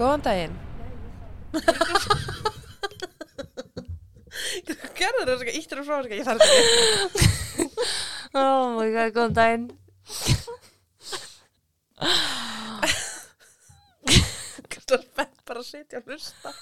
Góðan 0.00 0.22
daginn. 0.24 0.54
Gerður 4.96 5.26
það 5.28 5.34
svona 5.42 5.54
íttur 5.58 5.82
og 5.82 5.86
frá 5.88 5.98
sko, 6.06 6.14
ég 6.16 6.24
þarf 6.28 6.40
þetta 6.40 6.56
ekki. 6.60 7.68
Oh 8.40 8.76
my 8.76 8.86
god, 8.94 9.10
góðan 9.16 9.34
daginn. 9.34 9.64
Það 14.70 14.96
er 14.96 15.02
spennt 15.04 15.42
bara 15.50 15.60
að 15.60 15.66
sitja 15.68 16.00
og 16.00 16.08
hlusta. 16.08 16.52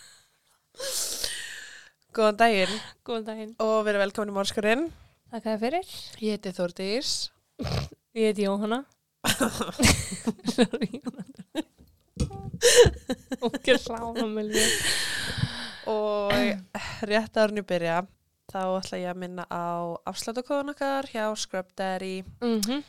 Góðan 2.17 2.41
daginn 2.43 2.75
Góðan 3.07 3.27
daginn. 3.29 3.53
og 3.63 3.77
verið 3.87 4.03
velkomin 4.07 4.33
í 4.33 4.37
Mórskurinn. 4.41 4.85
Takk 5.31 5.51
að 5.53 5.63
fyrir. 5.69 5.95
Ég 6.25 6.39
heiti 6.39 6.57
Þórdís. 6.57 7.15
Ég 8.17 8.33
heiti 8.33 8.49
Jóhanna. 8.49 8.83
Sorry, 10.57 10.89
Jóhanna. 10.99 11.69
Ókjör 13.47 13.83
hlána 13.87 14.27
með 14.27 14.55
mér. 14.55 14.79
Og 15.89 16.33
rétt 17.09 17.37
árinu 17.41 17.65
byrja, 17.67 18.03
þá 18.53 18.61
ætla 18.79 19.01
ég 19.01 19.11
að 19.13 19.21
minna 19.23 19.45
á 19.49 19.97
afslátukóðun 20.09 20.75
okkar 20.75 21.09
hjá 21.13 21.25
Scrub 21.37 21.71
Daddy 21.79 22.25
Mm 22.41 22.61
-hmm. 22.61 22.83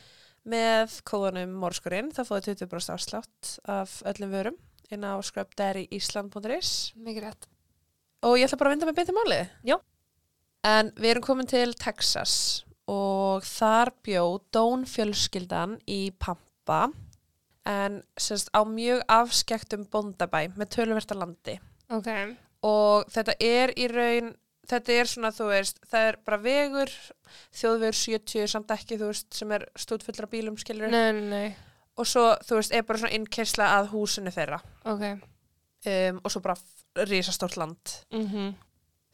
með 0.44 1.00
kóðunum 1.04 1.54
Mórskurinn. 1.62 2.12
Það 2.12 2.28
fóði 2.28 2.54
20% 2.54 2.94
afslátt 2.94 3.58
af 3.64 4.02
öllum 4.04 4.30
vörum 4.30 4.58
inn 4.90 5.04
á 5.06 5.14
scrubdaddyisland.is. 5.22 6.92
Mikið 6.96 7.22
rétt. 7.24 7.46
Og 8.22 8.36
ég 8.38 8.48
ætla 8.48 8.58
bara 8.58 8.70
að 8.70 8.76
vinda 8.76 8.92
með 8.92 9.12
í 9.12 9.16
máli. 9.16 9.40
Já. 9.64 9.76
En 10.66 10.90
við 10.96 11.10
erum 11.10 11.24
komin 11.24 11.48
til 11.48 11.72
Texas 11.74 12.64
og 12.90 13.46
þar 13.46 13.92
bjó 14.04 14.24
Dón 14.52 14.84
fjölskyldan 14.84 15.78
í 15.88 16.10
Pampa 16.18 16.90
en 17.68 18.00
semst 18.16 18.50
á 18.56 18.60
mjög 18.64 19.02
afskektum 19.10 19.86
bóndabæ 19.92 20.48
með 20.56 20.70
tölverta 20.76 21.16
landi. 21.18 21.58
Ok. 21.92 22.08
Og 22.66 23.08
þetta 23.12 23.34
er 23.40 23.72
í 23.76 23.88
raun, 23.90 24.30
þetta 24.68 24.94
er 24.96 25.10
svona, 25.10 25.32
þú 25.34 25.48
veist, 25.50 25.80
það 25.90 26.06
er 26.10 26.18
bara 26.24 26.40
vegur, 26.44 26.92
þjóðvegur 27.56 27.98
70 28.00 28.52
samt 28.52 28.72
ekki, 28.74 29.00
þú 29.00 29.10
veist, 29.10 29.28
sem 29.36 29.52
er 29.56 29.66
stúdfullra 29.78 30.28
bílum, 30.30 30.58
skilur. 30.60 30.92
Nei, 30.92 31.12
nei. 31.20 31.48
Og 32.00 32.08
svo, 32.08 32.30
þú 32.46 32.60
veist, 32.60 32.72
er 32.72 32.86
bara 32.88 33.02
svona 33.02 33.16
innkessla 33.16 33.74
að 33.78 33.92
húsinu 33.94 34.32
þeirra. 34.34 34.60
Ok. 34.88 35.06
Um, 35.80 36.20
og 36.20 36.32
svo 36.32 36.42
bara 36.44 37.06
risastórt 37.08 37.56
land. 37.60 37.96
Mm 38.12 38.52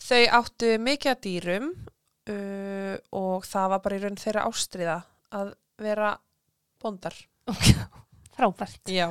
Þau 0.07 0.27
áttu 0.39 0.75
mikið 0.77 1.11
að 1.11 1.21
dýrum 1.25 1.69
uh, 2.29 2.97
og 3.17 3.47
það 3.49 3.71
var 3.73 3.81
bara 3.81 3.97
í 3.97 4.03
raun 4.03 4.19
þeirra 4.21 4.43
ástriða 4.45 4.97
að 5.33 5.55
vera 5.81 6.11
bóndar. 6.83 7.17
Ok. 7.49 7.71
Frábært. 8.37 8.81
Já. 8.93 9.11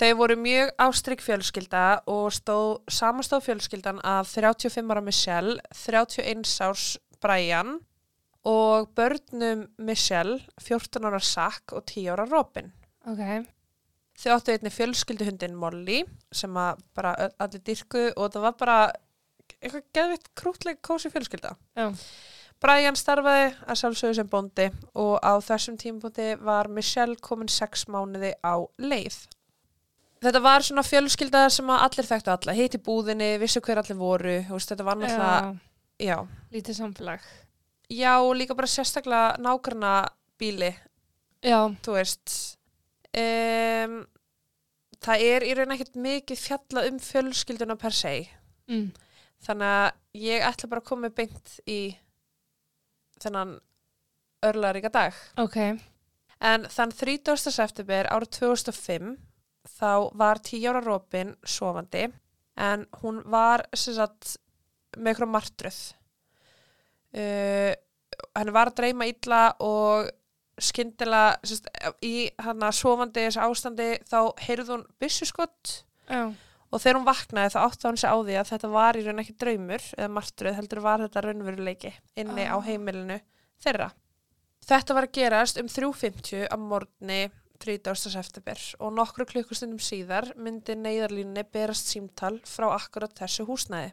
Þau 0.00 0.12
voru 0.18 0.34
mjög 0.40 0.72
ástrygg 0.80 1.22
fjölskylda 1.22 2.02
og 2.10 2.32
stóð, 2.34 2.80
samastóð 2.90 3.44
fjölskyldan 3.46 4.00
af 4.08 4.30
35 4.32 4.90
ára 4.90 5.02
Michelle, 5.04 5.58
31 5.76 6.48
árs 6.64 6.86
Brian 7.22 7.76
og 8.48 8.88
börnum 8.96 9.68
Michelle, 9.78 10.40
14 10.58 11.06
ára 11.06 11.20
Zack 11.20 11.76
og 11.76 11.84
10 11.86 12.08
ára 12.16 12.26
Robin. 12.26 12.72
Ok. 13.06 13.46
Þau 14.18 14.34
áttu 14.34 14.52
einni 14.54 14.72
fjölskylduhundin 14.72 15.54
Molly 15.58 16.02
sem 16.32 16.56
að 16.56 16.82
bara 16.96 17.14
allir 17.38 17.62
dyrku 17.64 18.08
og 18.16 18.32
það 18.32 18.46
var 18.48 18.58
bara 18.58 18.76
eitthvað 19.60 19.88
geðvitt 19.94 20.28
krútleg 20.38 20.82
kósi 20.82 21.12
fjölskylda. 21.12 21.54
Já. 21.76 21.92
Brian 22.62 22.94
starfaði 22.98 23.48
að 23.66 23.78
sjálfsögðu 23.80 24.14
sem 24.20 24.28
bóndi 24.30 24.66
og 24.94 25.16
á 25.18 25.32
þessum 25.42 25.76
tímpúti 25.80 26.28
var 26.38 26.68
Michelle 26.70 27.16
komin 27.20 27.50
sex 27.50 27.86
mánuði 27.90 28.32
á 28.38 28.54
leið. 28.78 29.16
Þetta 30.22 30.42
var 30.44 30.62
svona 30.62 30.84
fjölskylda 30.86 31.48
sem 31.50 31.70
allir 31.74 32.06
þekktu 32.06 32.30
alla, 32.30 32.54
í 32.78 32.78
búðinni, 32.86 33.32
vissu 33.42 33.58
hver 33.60 33.80
allir 33.82 33.98
voru, 33.98 34.36
veist, 34.54 34.70
þetta 34.70 34.84
var 34.86 35.00
náttúrulega, 35.00 35.58
Já. 35.98 36.06
já. 36.06 36.18
Lítið 36.54 36.78
samfélag. 36.78 37.24
Já, 37.90 38.14
líka 38.38 38.54
bara 38.54 38.70
sérstaklega 38.70 39.36
nágrana 39.42 39.94
bíli, 40.38 40.70
Já. 41.42 41.66
þú 41.82 41.96
veist. 41.98 42.36
Um, 43.12 43.96
það 45.02 45.24
er 45.26 45.42
í 45.44 45.56
raun 45.58 45.74
ekkert 45.74 45.98
mikið 45.98 46.38
fjalla 46.46 46.86
um 46.88 47.02
fjölskylduna 47.02 47.76
per 47.76 47.90
se, 47.90 48.28
Mm. 48.70 48.92
þannig 49.42 49.66
að 49.66 49.92
ég 50.14 50.40
ætla 50.46 50.68
bara 50.70 50.80
að 50.80 50.84
koma 50.86 51.10
beint 51.10 51.58
í 51.66 51.96
þennan 53.22 53.56
örlaríka 54.46 54.90
dag. 54.92 55.16
Ok. 55.40 55.58
En 56.42 56.66
þann 56.66 56.94
30. 56.98 57.38
september 57.54 58.08
árið 58.10 58.32
2005 58.40 59.12
þá 59.78 60.10
var 60.18 60.42
10 60.42 60.68
ára 60.70 60.82
Robin 60.82 61.36
sofandi 61.46 62.08
en 62.58 62.86
hún 63.02 63.22
var 63.30 63.64
sagt 63.78 64.36
með 64.98 65.14
eitthvað 65.14 65.32
martröð. 65.32 65.78
Uh, 67.12 67.72
henni 68.36 68.54
var 68.54 68.72
að 68.72 68.78
dreyma 68.80 69.08
illa 69.08 69.42
og 69.62 70.10
sagt, 70.62 71.70
í 72.04 72.28
hann 72.42 72.64
að 72.64 72.78
sofandi 72.78 73.26
þessu 73.26 73.42
ástandi 73.44 73.88
þá 74.08 74.18
heyrði 74.46 74.74
hún 74.74 74.84
byssuskott 75.00 75.72
Já. 76.08 76.32
Og 76.72 76.80
þegar 76.80 76.96
hún 76.98 77.06
vaknaði 77.08 77.52
þá 77.54 77.58
átti 77.66 77.86
hún 77.88 77.98
sig 78.00 78.10
á 78.10 78.16
því 78.16 78.36
að 78.40 78.50
þetta 78.52 78.70
var 78.72 78.96
í 78.96 79.04
raun 79.06 79.22
ekki 79.22 79.36
draumur 79.42 79.84
eða 79.98 80.08
martröð 80.16 80.56
heldur 80.58 80.80
var 80.84 81.04
þetta 81.04 81.22
raunveruleiki 81.26 81.92
inni 82.16 82.46
á 82.48 82.56
Ah. 82.56 82.64
heimilinu 82.66 83.20
þeirra. 83.62 83.90
Þetta 84.66 84.94
var 84.94 85.06
að 85.08 85.12
gerast 85.18 85.58
um 85.58 85.68
3.50 85.68 86.46
á 86.48 86.56
morgni 86.56 87.30
30. 87.62 87.94
september 88.10 88.58
og 88.80 88.92
nokkru 88.96 89.24
klukkustundum 89.26 89.78
síðar 89.78 90.32
myndi 90.36 90.74
neyðarlínni 90.74 91.44
berast 91.52 91.86
símtal 91.92 92.40
frá 92.46 92.70
akkurat 92.74 93.14
þessu 93.14 93.44
húsnæði. 93.46 93.92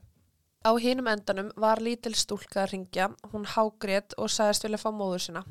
Á 0.65 0.71
hinum 0.81 1.07
endanum 1.07 1.51
var 1.55 1.77
lítil 1.79 2.15
stúlka 2.17 2.63
að 2.65 2.71
ringja, 2.73 3.09
hún 3.31 3.45
hágrét 3.45 4.13
og 4.17 4.27
sagðist 4.29 4.63
vilja 4.65 4.77
fá 4.81 4.89
móður 4.91 5.21
sína. 5.27 5.43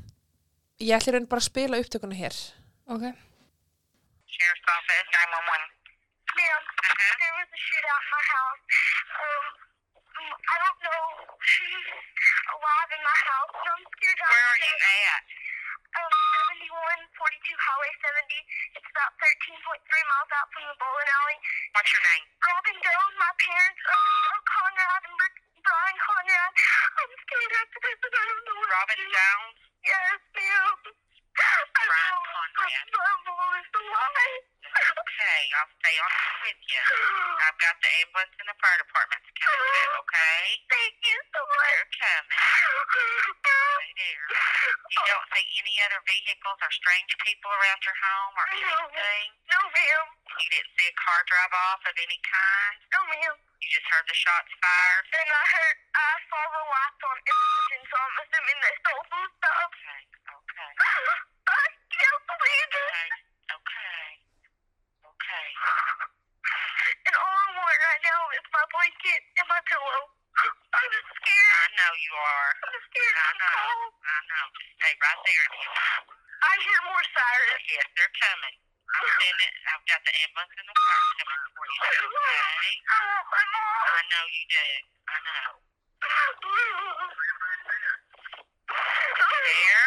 Ég 0.80 0.94
ætli 0.98 1.12
raun 1.14 1.26
bara 1.30 1.40
að 1.40 1.46
spila 1.48 1.78
upptökuna 1.80 2.14
hér. 2.18 2.36
Ok. 2.88 3.06
Sheriff's 4.28 4.68
Office, 4.74 5.08
911. 5.14 5.77
Ma'am, 6.38 6.62
there 7.18 7.34
was 7.34 7.48
a 7.50 7.58
shootout 7.58 7.98
in 7.98 8.10
my 8.14 8.24
house. 8.30 8.62
Um, 9.18 9.44
I 10.38 10.56
don't 10.62 10.80
know 10.86 11.02
who's 11.34 11.88
alive 12.54 12.90
in 12.94 13.02
my 13.02 13.18
house, 13.26 13.52
so 13.58 13.68
I'm 13.74 13.86
scared. 13.98 14.18
Where 14.22 14.46
are 14.46 14.60
you 14.62 14.74
at? 14.78 15.22
Um, 15.98 16.14
7142 17.10 17.58
Highway 17.58 17.92
70. 18.06 18.78
It's 18.78 18.86
about 18.86 19.12
13.3 19.18 19.82
miles 19.82 20.30
out 20.38 20.48
from 20.54 20.64
the 20.70 20.76
bowling 20.78 21.10
alley. 21.10 21.38
What's 21.74 21.90
your 21.90 22.04
name? 22.06 22.24
Robin 22.38 22.78
Jones, 22.86 23.14
my 23.18 23.32
parents, 23.42 23.82
um, 23.88 24.06
Earl 24.30 24.42
Conrad 24.46 25.02
and 25.10 25.16
Brian 25.58 25.98
Conrad. 26.06 26.52
I'm 27.02 27.12
scared 27.18 27.52
after 27.58 27.78
this 27.82 27.98
and 27.98 28.14
I 28.14 28.24
don't 28.30 28.44
know 28.46 28.56
what 28.62 28.70
Robin 28.78 28.94
to 28.94 29.06
do. 29.06 29.10
Jones? 29.10 29.58
Yes, 29.82 30.20
ma'am. 30.38 31.07
Brian 31.38 32.18
Conrad. 32.28 32.86
My 32.90 33.14
mom 33.24 33.52
is 33.58 33.70
alive. 33.78 34.42
Okay, 34.68 35.40
I'll 35.58 35.72
stay 35.78 35.96
on 35.98 36.12
with 36.44 36.60
you. 36.66 36.82
I've 37.40 37.58
got 37.58 37.76
the 37.78 37.90
ambulance 38.02 38.34
and 38.38 38.48
the 38.50 38.56
fire 38.58 38.78
departments 38.78 39.28
coming 39.38 39.64
too, 39.70 39.90
okay? 40.02 40.42
Thank 40.68 40.94
you 41.02 41.18
so 41.34 41.40
much. 41.42 41.70
They're 41.72 41.90
coming. 41.98 42.38
Stay 43.38 43.86
there. 43.98 44.26
You 44.28 45.02
don't 45.08 45.28
see 45.34 45.46
any 45.62 45.74
other 45.88 46.00
vehicles 46.04 46.58
or 46.58 46.70
strange 46.74 47.12
people 47.22 47.50
around 47.50 47.80
your 47.86 47.96
home 47.96 48.34
or 48.38 48.46
anything? 48.54 49.26
No, 49.48 49.60
ma'am. 49.72 50.06
You 50.38 50.48
didn't 50.52 50.72
see 50.74 50.88
a 50.90 50.96
car 50.98 51.20
drive 51.26 51.54
off 51.54 51.82
of 51.86 51.96
any 51.98 52.20
kind? 52.22 52.76
No, 52.92 53.00
ma'am. 53.08 53.34
You 53.58 53.66
just 53.72 53.88
heard 53.90 54.06
the 54.06 54.14
shots 54.14 54.52
fired? 54.62 55.04
Then 55.10 55.26
I 55.26 55.44
heard 55.50 55.76
I 55.98 56.10
saw 56.30 56.42
the 56.46 56.62
lights 56.62 57.02
on 57.02 57.18
so 57.68 57.96
I'm 57.96 58.14
assuming 58.20 58.58
they 58.64 58.74
stole 58.84 59.04
some 59.08 59.28
stuff. 59.28 59.56
Okay, 59.68 60.00
okay, 60.28 60.72
I 61.48 61.64
can't 61.88 62.22
believe 62.28 62.70
it. 62.72 63.12
okay, 63.48 64.08
okay, 65.08 65.48
okay. 65.56 66.92
And 67.08 67.14
all 67.16 67.34
I 67.34 67.48
want 67.56 67.78
right 67.80 68.02
now 68.04 68.20
my 68.88 68.96
blanket 68.96 69.22
and 69.36 69.48
my 69.52 69.60
pillow. 69.68 70.00
I'm 70.48 70.88
just 70.96 71.12
I 71.12 71.66
know 71.76 71.92
you 71.98 72.14
are. 72.16 72.50
I'm 72.56 72.80
scared. 72.88 73.16
I 73.20 73.30
know. 73.36 73.52
cold. 73.68 73.92
I 74.00 74.18
know. 74.32 74.46
Just 74.54 74.72
stay 74.80 74.94
right 74.96 75.20
there 75.28 75.44
if 75.44 75.54
you 75.60 75.68
want. 75.68 76.04
I 76.08 76.52
hear 76.62 76.80
more 76.88 77.04
sirens. 77.12 77.64
Yes, 77.68 77.86
they're 77.98 78.16
coming. 78.16 78.56
I'm 78.88 79.08
sending. 79.18 79.54
I've 79.68 79.84
got 79.92 80.00
the 80.08 80.12
ambulance 80.24 80.54
and 80.56 80.68
the 80.72 80.76
car 80.78 81.00
coming 81.20 81.42
for 81.52 81.64
you. 81.68 81.80
Okay. 82.08 82.72
Oh, 82.88 82.96
I 82.96 83.12
want 83.12 83.28
my 83.28 83.44
mom. 83.52 83.82
I 83.92 84.02
know 84.08 84.24
you 84.32 84.44
do. 84.48 84.68
I 85.04 85.16
know. 85.20 85.48
There. 88.72 89.84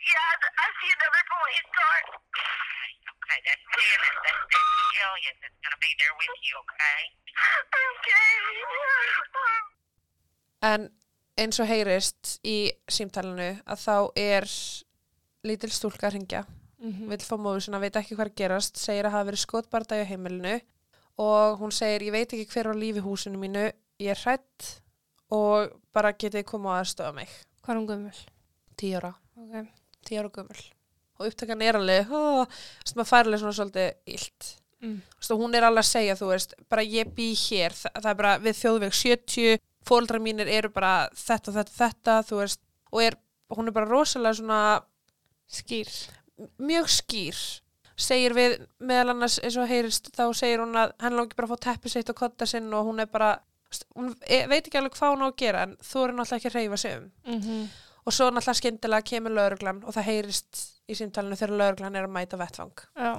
Yeah, 0.00 0.32
I 0.48 0.66
see 0.80 0.90
another 0.96 1.24
police 1.28 1.68
car. 1.76 1.98
Okay. 2.24 2.88
Okay. 3.04 3.38
That's 3.44 3.64
Dennis. 3.68 4.16
That's 4.24 4.42
Dennis 4.48 4.80
Elliott 5.04 5.36
that's 5.44 5.58
going 5.60 5.74
to 5.76 5.82
be 5.82 5.92
there 6.00 6.14
with 6.16 6.36
you. 6.46 6.54
Okay. 6.56 7.19
En 10.62 10.88
eins 11.40 11.60
og 11.62 11.68
heyrist 11.70 12.38
í 12.44 12.70
símtalinu 12.90 13.52
að 13.64 13.84
þá 13.84 13.96
er 14.20 14.48
lítil 15.46 15.70
stúlka 15.72 16.10
að 16.10 16.18
ringja 16.18 16.46
Mm 16.80 17.10
vill 17.10 17.20
fá 17.20 17.36
móður 17.36 17.64
sinna, 17.64 17.80
veit 17.80 17.96
ekki 17.96 18.16
hvað 18.16 18.26
er 18.26 18.30
að 18.30 18.38
gerast, 18.40 18.78
segir 18.80 19.04
að 19.04 19.12
hafa 19.12 19.26
verið 19.28 19.42
skotbardagi 19.42 20.04
á 20.06 20.10
heimilinu 20.10 20.54
og 21.20 21.58
hún 21.60 21.74
segir 21.76 22.06
ég 22.06 22.14
veit 22.14 22.32
ekki 22.32 22.46
hver 22.54 22.70
á 22.72 22.74
lífi 22.74 23.02
húsinu 23.04 23.40
mínu 23.40 23.66
ég 24.00 24.14
er 24.14 24.20
hrætt 24.22 24.68
og 25.30 25.74
bara 25.92 26.14
getið 26.16 26.46
koma 26.48 26.78
að 26.78 26.84
aðstöða 26.84 27.14
mig. 27.18 27.34
Hvað 27.60 27.74
er 27.74 27.80
hún 27.80 27.90
gömul? 27.90 28.20
tíu 28.80 28.96
ára, 28.96 29.12
Ok. 29.36 29.68
tíu 30.08 30.18
ára 30.22 30.30
gömul. 30.32 30.64
Og 31.20 31.26
upptakan 31.28 31.62
er 31.62 31.76
alveg 31.76 32.10
oh, 32.10 32.46
maður 32.96 33.10
fær 33.10 33.26
alveg 33.26 33.42
svona 33.42 33.58
svolítið 33.58 34.14
illt. 34.14 34.50
Mm. 34.80 35.00
Þú 35.04 35.20
veist, 35.20 35.34
hún 35.42 35.54
er 35.54 35.66
alveg 35.68 35.84
að 35.84 35.90
segja, 35.90 36.16
þú 36.16 36.30
veist, 36.32 36.54
bara 36.72 36.82
ég 36.82 37.12
bý 37.12 37.34
hér, 37.36 37.76
það, 37.76 37.98
það 38.00 38.10
er 38.10 38.20
bara 38.22 38.38
við 38.40 38.60
þjóðveg 38.62 38.96
70, 38.96 39.60
fóldrar 39.86 40.22
mínir 40.22 40.48
eru 40.50 40.70
bara 40.74 41.08
þetta, 41.16 41.54
þetta, 41.56 41.76
þetta, 41.76 42.16
þú 42.28 42.40
veist, 42.42 42.62
og 42.92 43.02
er, 43.04 43.16
hún 43.56 43.70
er 43.70 43.76
bara 43.76 43.90
rosalega 43.90 44.38
svona 44.38 44.60
Skýr. 45.50 45.90
mjög 46.62 46.88
skýr, 46.94 47.38
segir 48.00 48.34
við 48.36 48.56
meðal 48.78 49.14
annars 49.14 49.40
eins 49.42 49.56
og 49.58 49.68
heyrist, 49.68 50.12
þá 50.14 50.30
segir 50.36 50.62
hún 50.62 50.76
að 50.78 50.92
hann 51.02 51.16
langi 51.18 51.36
bara 51.36 51.50
að 51.50 51.56
fá 51.56 51.64
teppi 51.68 51.92
sitt 51.92 52.10
og 52.12 52.18
kotta 52.20 52.46
sinn 52.46 52.70
og 52.72 52.86
hún 52.86 53.02
er 53.02 53.10
bara, 53.10 53.32
hún 53.96 54.12
e, 54.26 54.44
veit 54.46 54.62
ekki 54.62 54.78
alveg 54.78 54.94
hvað 54.96 55.16
hún 55.16 55.24
á 55.26 55.28
að 55.28 55.38
gera 55.42 55.64
en 55.66 55.76
þú 55.82 56.04
er 56.04 56.14
náttúrulega 56.14 56.38
ekki 56.38 56.52
að 56.52 56.58
reyfa 56.60 56.82
sig 56.84 56.98
um. 56.98 57.08
Mm 57.24 57.68
Og 58.08 58.14
svo 58.16 58.30
náttúrulega 58.30 58.56
skyndilega 58.56 59.04
kemur 59.04 59.34
lauruglan 59.36 59.82
og 59.84 59.92
það 59.92 60.06
heyrist 60.06 60.60
í 60.88 60.94
símtalinu 60.96 61.36
þegar 61.36 61.58
lauruglan 61.58 61.98
er 61.98 62.06
að 62.06 62.14
mæta 62.14 62.38
vettvang. 62.40 62.72
Já. 62.96 63.12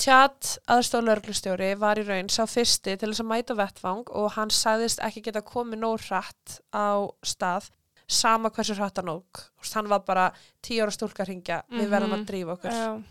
Tjat, 0.00 0.54
aðstof 0.72 1.02
lauruglustjóri, 1.04 1.74
var 1.76 1.98
í 2.00 2.04
raun 2.08 2.30
sá 2.32 2.46
fyrsti 2.48 2.94
til 2.96 3.10
þess 3.10 3.20
að 3.20 3.28
mæta 3.28 3.56
vettvang 3.58 4.06
og 4.16 4.30
hann 4.38 4.52
sagðist 4.54 5.02
ekki 5.04 5.20
geta 5.26 5.42
komið 5.44 5.82
nóg 5.82 5.98
hratt 6.06 6.54
á 6.72 7.04
stað 7.20 7.66
sama 8.10 8.48
hversu 8.50 8.78
hratt 8.78 8.96
hann 8.96 9.10
óg. 9.12 9.42
Hann 9.74 9.90
var 9.92 10.00
bara 10.08 10.30
tíu 10.64 10.80
ára 10.86 10.94
stúlka 10.94 11.22
að 11.26 11.34
ringja, 11.34 11.58
við 11.68 11.90
verðum 11.92 12.14
að 12.16 12.22
Mhm. 12.22 12.26
drífa 12.30 12.56
okkur. 12.56 12.70
Já. 12.72 13.02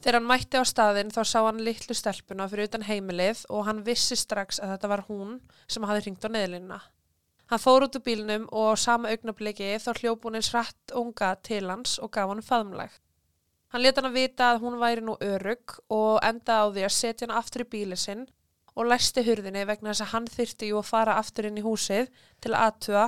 Þegar 0.00 0.14
hann 0.16 0.30
mætti 0.30 0.56
á 0.56 0.64
staðinn 0.64 1.12
þá 1.12 1.20
sá 1.28 1.38
hann 1.44 1.58
litlu 1.60 1.94
stelpuna 1.94 2.48
fyrir 2.48 2.64
utan 2.70 2.82
heimilið 2.88 3.44
og 3.50 3.66
hann 3.66 3.84
vissi 3.84 4.16
strax 4.16 4.58
að 4.60 4.78
þetta 4.78 4.88
var 4.88 5.04
hún 5.10 5.40
sem 5.68 5.82
hafði 5.82 6.02
hringt 6.06 6.24
á 6.24 6.28
neðlínuna. 6.32 6.80
Hann 7.50 7.58
fór 7.58 7.82
út 7.84 7.96
úr 7.96 8.00
bílnum 8.02 8.48
og 8.50 8.72
á 8.72 8.78
sama 8.78 9.08
augnabliki 9.10 9.76
þá 9.76 9.92
hljóp 10.00 10.22
hún 10.24 10.36
eins 10.36 10.48
hratt 10.54 10.94
unga 10.94 11.36
til 11.42 11.68
hans 11.68 11.98
og 11.98 12.10
gaf 12.12 12.28
hann 12.28 12.40
faðmlag. 12.40 12.90
Hann 13.70 13.84
let 13.84 13.98
hann 13.98 14.08
að 14.10 14.18
vita 14.18 14.50
að 14.52 14.62
hún 14.64 14.78
væri 14.80 15.04
nú 15.06 15.14
örug 15.22 15.76
og 15.94 16.18
enda 16.26 16.62
á 16.62 16.64
því 16.74 16.86
að 16.86 16.96
setja 16.96 17.26
hann 17.26 17.36
aftur 17.38 17.64
í 17.64 17.70
bíli 17.70 17.98
sinn 17.98 18.26
og 18.74 18.88
læsti 18.90 19.22
hurðinni 19.26 19.62
vegna 19.68 19.92
þess 19.92 20.06
að 20.06 20.12
hann 20.14 20.26
þyrfti 20.30 20.70
jú 20.70 20.80
að 20.80 20.90
fara 20.90 21.18
aftur 21.20 21.46
inn 21.46 21.58
í 21.60 21.64
húsið 21.64 22.10
til 22.42 22.54
að 22.54 22.64
aðtuga 22.66 23.06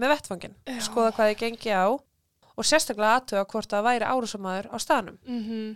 með 0.00 0.12
vettfangin, 0.14 0.54
Já. 0.66 0.78
skoða 0.86 1.14
hvað 1.14 1.30
þið 1.30 1.40
gengi 1.42 1.72
á 1.76 1.86
og 1.92 2.66
sérstaklega 2.68 3.16
aðtuga 3.18 3.48
hvort 3.52 3.72
það 3.72 3.88
væri 3.88 4.08
árásamæður 4.08 4.70
á 4.72 4.76
staðnum. 4.80 5.18
Mm 5.26 5.74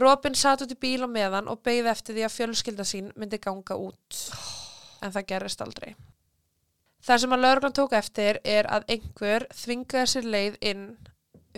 Robin 0.00 0.34
satt 0.34 0.62
út 0.64 0.72
í 0.72 0.78
bíl 0.80 1.04
á 1.04 1.08
meðan 1.10 1.50
og 1.52 1.60
beigði 1.60 1.90
eftir 1.92 2.16
því 2.16 2.22
að 2.24 2.34
fjölskylda 2.36 2.84
sín 2.88 3.10
myndi 3.12 3.36
ganga 3.42 3.76
út. 3.76 4.20
En 5.04 5.12
það 5.12 5.26
gerist 5.28 5.60
aldrei. 5.60 5.92
Það 7.02 7.20
sem 7.20 7.34
að 7.34 7.42
lauruglan 7.42 7.76
tók 7.76 7.92
eftir 7.98 8.38
er 8.40 8.68
að 8.72 8.86
einhver 8.94 9.44
þvingaði 9.52 10.10
sér 10.12 10.28
leið 10.32 10.58
inn 10.70 10.84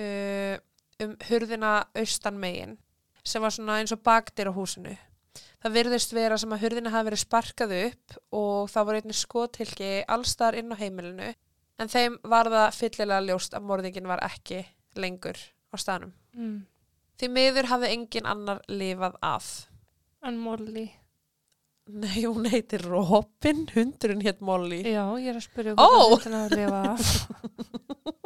uh, 0.00 0.56
um 1.02 1.16
hurðina 1.28 1.72
austan 1.96 2.38
megin 2.40 2.76
sem 3.24 3.42
var 3.42 3.54
svona 3.54 3.78
eins 3.80 3.94
og 3.94 4.02
bakdyr 4.04 4.50
á 4.52 4.56
húsinu. 4.56 4.94
Það 5.64 5.76
virðist 5.78 6.12
vera 6.12 6.36
sem 6.38 6.52
að 6.52 6.66
hurðina 6.66 6.92
hafi 6.92 7.08
verið 7.08 7.22
sparkað 7.22 7.72
upp 7.78 8.18
og 8.36 8.68
það 8.70 8.86
voru 8.88 9.00
einnig 9.00 9.16
skotilki 9.18 9.92
allstar 10.12 10.58
inn 10.60 10.74
á 10.74 10.76
heimilinu 10.76 11.30
en 11.80 11.90
þeim 11.90 12.18
var 12.22 12.50
það 12.52 12.76
fyllilega 12.78 13.24
ljóst 13.30 13.56
að 13.56 13.66
morðingin 13.70 14.10
var 14.10 14.22
ekki 14.26 14.60
lengur 15.00 15.40
á 15.72 15.76
staðnum. 15.80 16.12
mm. 16.36 16.58
Því 17.14 17.28
miður 17.30 17.68
hafði 17.70 17.88
engin 17.94 18.26
annar 18.26 18.60
lifað 18.66 19.16
af. 19.22 19.48
En 20.26 20.38
Molly. 20.42 20.88
Nei, 21.86 22.24
hún 22.24 22.48
heitir 22.50 22.82
Robin, 22.88 23.66
hundurinn 23.70 24.24
hétt 24.24 24.40
Molly. 24.42 24.80
Já, 24.82 25.04
ég 25.20 25.30
er 25.30 25.38
að 25.38 25.44
spyrja 25.46 25.74
Ó! 25.78 26.16
hvernig 26.16 26.40
að 26.40 26.56
lifa 26.58 26.80
af. 26.90 27.12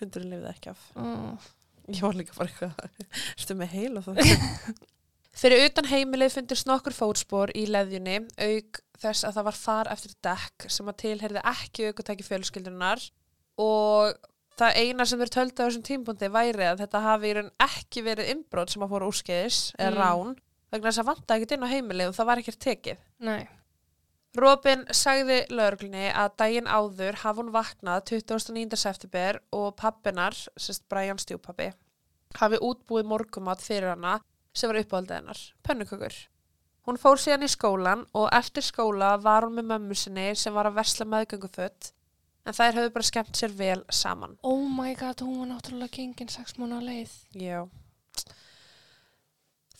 Hundurinn 0.00 0.32
lifði 0.34 0.50
ekki 0.54 0.72
af. 0.72 0.86
Mm. 0.96 1.34
Ég 1.90 2.02
var 2.04 2.16
líka 2.18 2.36
bara 2.36 2.48
eitthvað, 2.50 3.06
erstu 3.36 3.56
með 3.58 3.72
heila 3.76 4.02
það? 4.04 4.20
Fyrir 5.40 5.62
utan 5.68 5.86
heimilið 5.90 6.34
fundist 6.34 6.66
nokkur 6.68 6.94
fótspor 6.96 7.52
í 7.56 7.62
leðjunni, 7.70 8.16
auk 8.42 8.80
þess 9.00 9.24
að 9.24 9.36
það 9.38 9.46
var 9.46 9.56
far 9.60 9.90
eftir 9.94 10.16
dekk 10.26 10.66
sem 10.74 10.90
að 10.90 10.98
tilherði 11.04 11.44
ekki 11.52 11.86
aukutæki 11.88 12.26
fjölskyldunar 12.26 13.04
og 13.62 14.18
það 14.60 14.76
eina 14.82 15.06
sem 15.08 15.22
þeir 15.22 15.32
töldu 15.38 15.62
á 15.62 15.66
þessum 15.70 15.84
tímpundi 15.86 16.28
væri 16.34 16.66
að 16.68 16.82
þetta 16.82 17.00
hafi 17.06 17.30
í 17.30 17.36
raun 17.38 17.52
ekki 17.64 18.02
verið 18.04 18.32
innbrot 18.34 18.74
sem 18.74 18.82
að 18.84 18.92
fóra 18.92 19.08
úrskeiðis 19.08 19.60
eða 19.78 19.90
Mm. 19.94 20.00
rán 20.02 20.34
vegna 20.74 20.90
þess 20.90 21.00
að 21.02 21.08
vantaði 21.10 21.38
ekkert 21.40 21.54
inn 21.56 21.64
á 21.64 21.72
heimilið 21.72 22.10
og 22.10 22.18
það 22.18 22.28
var 22.30 22.42
ekkert 22.42 22.60
tekið. 22.66 23.00
Nei. 23.30 23.48
Robin 24.38 24.84
sagði 24.94 25.40
lauruglunni 25.50 26.06
að 26.14 26.34
daginn 26.38 26.68
áður 26.70 27.16
hafi 27.24 27.42
hún 27.42 27.48
vaknað 27.50 28.04
29. 28.12 28.76
september 28.78 29.40
og 29.50 29.72
pappinar, 29.80 30.36
sérst 30.54 30.84
Brian 30.92 31.18
stjúpappi, 31.18 31.72
hafi 32.38 32.60
útbúið 32.62 33.08
morgumat 33.10 33.64
fyrir 33.64 33.90
hana 33.90 34.20
sem 34.54 34.70
var 34.70 34.78
uppáhaldið 34.84 35.16
hennar, 35.16 35.40
pönnukökur. 35.66 36.14
Hún 36.86 36.98
fór 37.02 37.18
síðan 37.18 37.46
í 37.46 37.50
skólan 37.50 38.06
og 38.14 38.30
eftir 38.34 38.64
skóla 38.64 39.16
var 39.18 39.48
hún 39.48 39.58
með 39.58 39.72
mömmu 39.72 39.98
sinni 39.98 40.30
sem 40.38 40.54
var 40.54 40.70
að 40.70 40.78
versla 40.78 41.08
meðgöngufött 41.10 41.90
en 42.46 42.56
þær 42.56 42.78
höfðu 42.78 42.94
bara 42.94 43.10
skemmt 43.10 43.36
sér 43.36 43.52
vel 43.58 43.82
saman. 43.90 44.38
Oh 44.46 44.62
my 44.62 44.94
god, 44.94 45.26
hún 45.26 45.42
var 45.42 45.50
náttúrulega 45.56 45.98
gengin 45.98 46.30
sex 46.30 46.54
mánu 46.58 46.78
leið. 46.86 47.12
Já. 47.34 47.66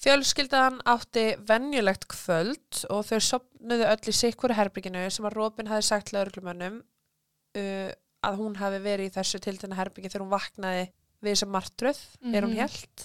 Fjölskyldan 0.00 0.78
átti 0.88 1.26
venjulegt 1.48 2.06
kvöld 2.08 2.84
og 2.88 3.02
þau 3.04 3.18
sopnuðu 3.20 3.84
öll 3.90 4.08
í 4.08 4.14
sikkuru 4.16 4.56
herbygginu 4.56 5.02
sem 5.12 5.26
að 5.28 5.36
Robin 5.36 5.68
hafi 5.68 5.84
sagt 5.90 6.12
lauruglumönnum 6.14 6.78
uh, 6.80 7.90
að 8.24 8.38
hún 8.40 8.56
hafi 8.60 8.78
verið 8.84 9.10
í 9.10 9.14
þessu 9.18 9.40
tiltegna 9.44 9.76
herbyggi 9.76 10.08
þegar 10.12 10.24
hún 10.24 10.32
vaknaði 10.32 10.86
við 11.20 11.34
þessa 11.34 11.48
martröð, 11.52 12.00
er 12.32 12.46
hún 12.46 12.54
Mhm. 12.54 12.60
helt. 12.62 13.04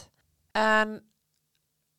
En 0.55 1.01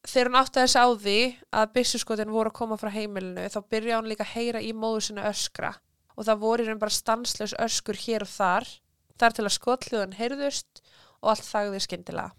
þegar 0.06 0.30
hún 0.30 0.38
átti 0.40 0.62
þess 0.64 0.76
á 0.80 0.86
því 0.96 1.18
að 1.52 1.72
byssuskotin 1.76 2.32
voru 2.32 2.48
að 2.50 2.56
koma 2.56 2.76
frá 2.80 2.88
heimilinu 2.94 3.44
þá 3.52 3.58
byrjaði 3.68 3.98
hún 4.00 4.08
líka 4.08 4.24
að 4.24 4.32
heyra 4.36 4.62
í 4.64 4.72
móðu 4.72 5.02
sinna 5.02 5.28
öskra 5.28 5.74
og 6.16 6.24
það 6.24 6.40
voru 6.40 6.64
raun 6.70 6.78
bara 6.80 6.90
stanslaus 6.96 7.52
öskur 7.60 7.96
hér 8.00 8.22
og 8.24 8.28
þar 8.32 8.64
þar 9.18 9.32
til 9.36 9.44
að 9.44 9.56
skotluðan 9.58 10.16
heyrðust 10.16 10.80
og 11.20 11.30
allt 11.34 11.44
þagði 11.44 11.80
skyndilega. 11.84 12.32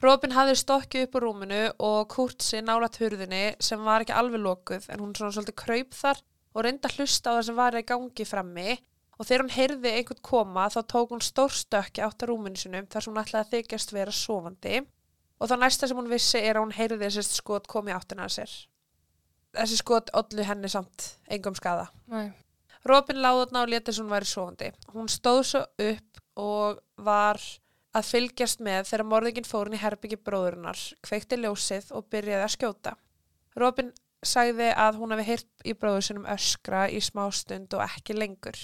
Robin 0.00 0.32
hafði 0.32 0.56
stokkið 0.56 1.06
upp 1.06 1.16
á 1.16 1.18
rúminu 1.20 1.62
og 1.84 1.98
Kurtsi 2.12 2.62
nálat 2.64 2.96
hurðinni 3.02 3.56
sem 3.60 3.82
var 3.84 4.04
ekki 4.04 4.16
alveg 4.16 4.40
lokuð 4.40 4.86
en 4.88 5.02
hún 5.02 5.12
svona 5.16 5.34
svolítið 5.36 5.58
kraup 5.60 5.96
þar 5.96 6.22
og 6.54 6.64
reyndi 6.64 6.88
að 6.88 6.96
hlusta 6.96 7.34
á 7.34 7.36
það 7.36 7.44
sem 7.48 7.58
var 7.58 7.76
í 7.76 7.84
gangi 7.90 8.26
frammi 8.26 8.78
og 9.20 9.28
þegar 9.28 9.44
hún 9.44 9.52
heyrði 9.52 9.92
einhvern 9.98 10.22
koma 10.24 10.64
þá 10.72 10.80
tók 10.88 11.12
hún 11.12 11.24
stórstökki 11.24 12.00
átt 12.06 12.24
á 12.24 12.28
rúminu 12.30 12.56
sinum 12.56 12.88
þar 12.88 13.04
sem 13.04 13.12
hún 13.12 13.20
ætlaði 13.20 13.44
að 13.44 13.52
þykjast 13.54 13.92
vera 13.92 14.16
sofandi 14.16 14.80
og 14.80 15.50
þá 15.50 15.56
næsta 15.60 15.88
sem 15.90 16.00
hún 16.00 16.08
vissi 16.08 16.40
er 16.40 16.56
að 16.56 16.64
hún 16.64 16.76
heyrði 16.76 17.02
þessi 17.04 17.36
skot 17.36 17.68
komi 17.68 17.92
áttina 17.92 18.24
að 18.24 18.38
sér. 18.38 18.54
Þessi 19.56 19.80
skot 19.80 20.12
ollu 20.16 20.46
henni 20.46 20.70
samt 20.72 21.14
engum 21.28 21.56
skada. 21.58 21.90
Nei. 22.08 22.30
Robin 22.88 23.20
láði 23.20 23.44
þarna 23.44 23.64
og 23.66 23.72
leti 23.74 23.92
sem 23.92 24.06
hún 24.06 24.14
væri 24.14 24.28
sofandi. 24.30 24.70
Hún 24.94 25.12
stóð 25.12 25.40
svo 25.50 25.62
upp 25.90 26.22
og 26.40 26.80
var 27.04 27.40
að 27.96 28.10
fylgjast 28.12 28.60
með 28.62 28.90
þegar 28.90 29.06
morðingin 29.10 29.48
fór 29.48 29.70
inn 29.70 29.76
í 29.78 29.82
herbyggi 29.82 30.18
bróðurinnar, 30.22 30.80
kveikti 31.06 31.40
ljósið 31.40 31.90
og 31.96 32.06
byrjaði 32.12 32.46
að 32.46 32.54
skjóta. 32.54 32.92
Robin 33.58 33.90
sagði 34.22 34.68
að 34.76 35.00
hún 35.00 35.14
hafi 35.14 35.26
heyrt 35.30 35.64
í 35.64 35.74
bróður 35.74 36.06
sinum 36.06 36.28
öskra 36.28 36.84
í 36.92 37.00
smástund 37.02 37.72
og 37.74 37.82
ekki 37.86 38.16
lengur. 38.16 38.58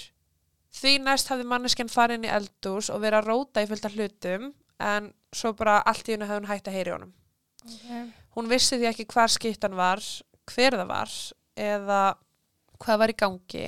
Því 0.77 0.93
næst 1.01 1.31
hafði 1.31 1.47
manneskjan 1.49 1.91
farið 1.91 2.19
inn 2.19 2.27
í 2.27 2.33
eldús 2.37 2.91
og 2.93 3.01
verið 3.01 3.21
að 3.21 3.29
róta 3.31 3.63
í 3.63 3.69
fylgta 3.69 3.91
hlutum 3.93 4.51
en 4.83 5.09
svo 5.33 5.53
bara 5.57 5.79
allt 5.89 6.07
í 6.07 6.13
hennu 6.13 6.27
hefði 6.27 6.41
hún 6.41 6.51
hægt 6.51 6.69
að 6.69 6.77
heyri 6.77 6.93
honum. 6.93 7.13
Okay. 7.65 8.05
Hún 8.37 8.51
vissi 8.51 8.77
því 8.77 8.89
ekki 8.91 9.07
hvar 9.11 9.33
skiptan 9.33 9.75
var, 9.75 10.03
hver 10.47 10.77
það 10.77 10.91
var 10.91 11.15
eða 11.57 12.01
hvað 12.77 13.01
var 13.01 13.11
í 13.11 13.17
gangi 13.17 13.65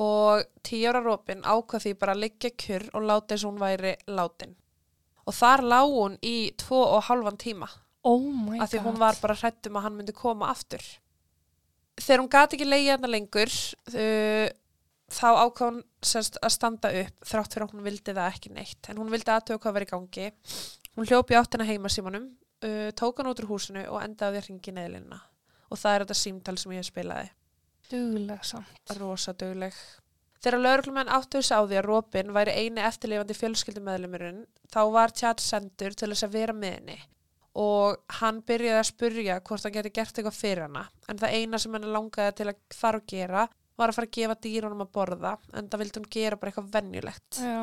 og 0.00 0.46
tíu 0.64 0.88
ára 0.88 1.02
Robin 1.04 1.44
ákvað 1.44 1.84
því 1.84 1.92
bara 2.00 2.16
að 2.16 2.22
liggja 2.24 2.50
kjur 2.56 2.86
og 2.94 3.04
láta 3.04 3.34
þess 3.34 3.44
að 3.44 3.50
hún 3.50 3.60
væri 3.60 3.94
látin. 4.08 4.56
Og 5.30 5.36
þar 5.36 5.62
lá 5.62 5.78
hún 5.84 6.18
í 6.26 6.50
tvo 6.58 6.80
og 6.96 7.06
halvan 7.06 7.38
tíma 7.38 7.68
Oh 8.02 8.22
af 8.56 8.70
því 8.72 8.80
hún 8.86 8.96
var 8.96 9.18
bara 9.20 9.36
hrættum 9.36 9.76
að 9.76 9.84
hann 9.84 9.96
myndi 9.98 10.14
koma 10.16 10.48
aftur. 10.48 10.80
Þegar 12.00 12.22
hún 12.22 12.30
gati 12.32 12.56
ekki 12.56 12.68
leiði 12.68 12.94
hann 12.94 13.10
lengur 13.12 13.50
uh, 13.52 14.46
þá 15.12 15.26
ákvað 15.28 15.66
hún 15.66 15.80
semst, 16.00 16.38
að 16.40 16.54
standa 16.54 16.92
upp 17.02 17.28
þrátt 17.28 17.52
fyrir 17.56 17.66
að 17.66 17.74
hún 17.74 17.84
vildi 17.84 18.14
það 18.16 18.30
ekki 18.30 18.52
neitt 18.56 18.88
en 18.88 19.02
hún 19.02 19.12
vildi 19.12 19.34
aðtöða 19.34 19.60
hvað 19.60 19.76
var 19.76 19.84
í 19.84 19.90
gangi. 19.90 20.30
Hún 20.96 21.10
hljópi 21.10 21.36
áttina 21.36 21.68
heima 21.68 21.92
símanum, 21.92 22.30
uh, 22.64 22.88
tók 22.96 23.20
hann 23.20 23.28
út 23.30 23.44
úr 23.44 23.50
húsinu 23.50 23.84
og 23.92 24.00
endaði 24.00 24.40
að 24.40 24.48
ringi 24.48 24.74
neðlinna 24.78 25.20
og 25.70 25.78
það 25.78 25.92
er 25.92 26.06
þetta 26.06 26.20
símtal 26.22 26.56
sem 26.58 26.76
ég 26.78 26.88
spilaði. 26.88 27.28
Dugleg 27.90 28.46
samt. 28.48 28.96
Rosa 28.96 29.36
dugleg. 29.36 29.76
Þegar 30.40 30.62
lauruglumenn 30.64 31.12
áttu 31.12 31.40
þess 31.40 31.52
á 31.52 31.60
því 31.60 31.78
að 31.80 31.86
Robin 31.86 32.32
væri 32.32 32.52
eini 32.56 32.80
eftirlifandi 32.88 33.36
fjölskyldumæðlumurinn 33.36 34.44
þá 34.72 34.80
var 34.94 35.12
tjat 35.12 35.42
sendur 35.44 35.92
til 35.92 36.08
þess 36.08 36.24
að 36.24 36.36
vera 36.38 36.54
með 36.56 36.76
henni 36.78 36.98
og 37.60 37.98
hann 38.20 38.40
byrjaði 38.46 38.78
að 38.78 38.88
spurja 38.88 39.40
hvort 39.42 39.66
hann 39.66 39.74
geti 39.74 39.92
gert 39.92 40.16
eitthvað 40.16 40.38
fyrir 40.38 40.62
hana 40.64 40.84
en 41.10 41.18
það 41.18 41.34
eina 41.36 41.58
sem 41.58 41.74
hann 41.76 41.92
langaði 41.92 42.36
til 42.38 42.48
að 42.52 42.60
fara 42.74 43.00
og 43.02 43.06
gera 43.10 43.46
var 43.80 43.90
að 43.90 43.98
fara 43.98 44.08
að 44.08 44.16
gefa 44.16 44.36
dýrunum 44.46 44.84
að 44.84 44.92
borða 44.94 45.32
en 45.52 45.68
það 45.68 45.82
vildi 45.82 46.00
hún 46.00 46.10
gera 46.14 46.38
bara 46.40 46.52
eitthvað 46.52 46.72
venjulegt 46.76 47.40
Já. 47.42 47.60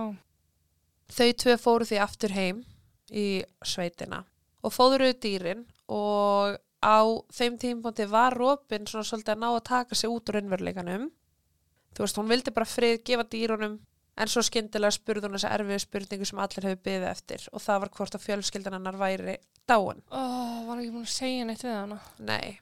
Þau 1.18 1.30
tvö 1.44 1.58
fóru 1.64 1.88
því 1.88 2.02
aftur 2.04 2.36
heim 2.36 2.64
í 3.10 3.28
sveitina 3.64 4.24
og 4.62 4.74
fóðuruðu 4.76 5.16
dýrin 5.24 5.64
og 5.88 6.58
á 6.84 7.00
þeim 7.34 7.56
tímpóndi 7.62 8.06
var 8.12 8.36
Robin 8.36 8.86
svona 8.86 9.08
svolítið 9.08 9.34
að 9.34 9.42
ná 9.42 9.48
að 9.54 9.64
taka 9.72 9.96
sig 9.96 10.12
út 10.12 10.30
úr. 10.30 10.42
Þú 11.98 12.06
veist, 12.06 12.20
hún 12.22 12.30
vildi 12.30 12.54
bara 12.54 12.70
frið 12.70 13.00
gefa 13.10 13.26
dýrunum 13.26 13.80
en 14.18 14.32
svo 14.32 14.44
skyndilega 14.46 14.94
spurði 14.94 15.26
hún 15.26 15.38
þessa 15.38 15.54
erfiðu 15.56 15.82
spurningu 15.82 16.28
sem 16.30 16.42
allir 16.42 16.70
hefur 16.70 16.84
byggðið 16.86 17.10
eftir 17.10 17.50
og 17.52 17.64
það 17.64 17.84
var 17.84 17.94
hvort 17.98 18.18
að 18.18 18.26
fjölskyldan 18.28 18.78
hennar 18.78 19.00
væri 19.02 19.38
dáin. 19.70 20.02
Ó, 20.14 20.22
var 20.70 20.80
ekki 20.80 20.94
búin 20.94 21.06
að 21.06 21.14
segja 21.14 21.50
neitt 21.50 21.66
við 21.66 21.76
hana. 21.76 22.00
Nei. 22.22 22.60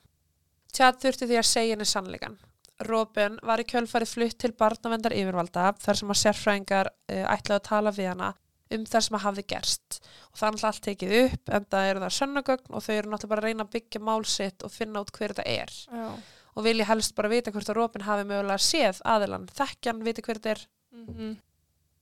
Tjad 0.75 0.99
þurfti 1.03 1.29
því 1.29 1.39
að 1.39 1.49
segja 1.51 1.75
henni 1.75 1.87
sannleikan. 1.87 2.39
Robin 2.87 3.37
var 3.47 3.61
í 3.63 3.67
kjölfarið 3.67 4.11
flutt 4.11 4.39
til 4.43 4.51
barnavendar 4.55 5.15
yfirvalda 5.15 5.69
þar 5.79 5.99
sem 5.99 6.09
að 6.11 6.21
sérfræðingar 6.21 6.89
uh, 6.91 7.23
ætlaði 7.31 7.59
að 7.59 7.67
tala 7.69 7.93
við 7.95 8.11
hana 8.11 8.33
um 8.75 8.85
það 8.89 9.05
sem 9.05 9.15
að 9.15 9.23
hafði 9.25 9.43
gerst 9.53 9.99
og 10.01 10.39
það 10.39 10.47
er 10.47 10.55
náttúrulega 10.55 10.69
allt 10.71 10.85
tekið 10.87 11.13
upp 11.19 11.51
en 11.55 11.67
það 11.71 11.89
eru 11.89 12.01
það 12.03 12.15
sönnugögn 12.17 12.73
og 12.73 12.83
þau 12.85 12.95
eru 12.95 13.11
náttúrulega 13.11 13.31
bara 13.31 13.43
að 13.43 13.47
reyna 13.47 13.65
að 13.65 13.75
byggja 13.75 14.01
mál 14.09 14.25
sitt 14.29 14.65
og 14.65 14.73
finna 14.73 15.03
út 15.05 15.13
hver 15.15 15.35
þetta 15.35 15.45
er 15.51 15.75
Já. 15.85 16.07
Og 16.55 16.63
vilja 16.63 16.88
helst 16.88 17.15
bara 17.15 17.31
vita 17.31 17.51
hvort 17.51 17.69
að 17.69 17.77
Robin 17.79 18.05
hafi 18.05 18.24
mögulega 18.27 18.62
séð 18.62 19.01
aðilan, 19.03 19.50
þekkjan, 19.57 20.03
viti 20.05 20.24
hver 20.25 20.39
þetta 20.39 20.55
er 20.55 20.65
Mm 20.95 21.35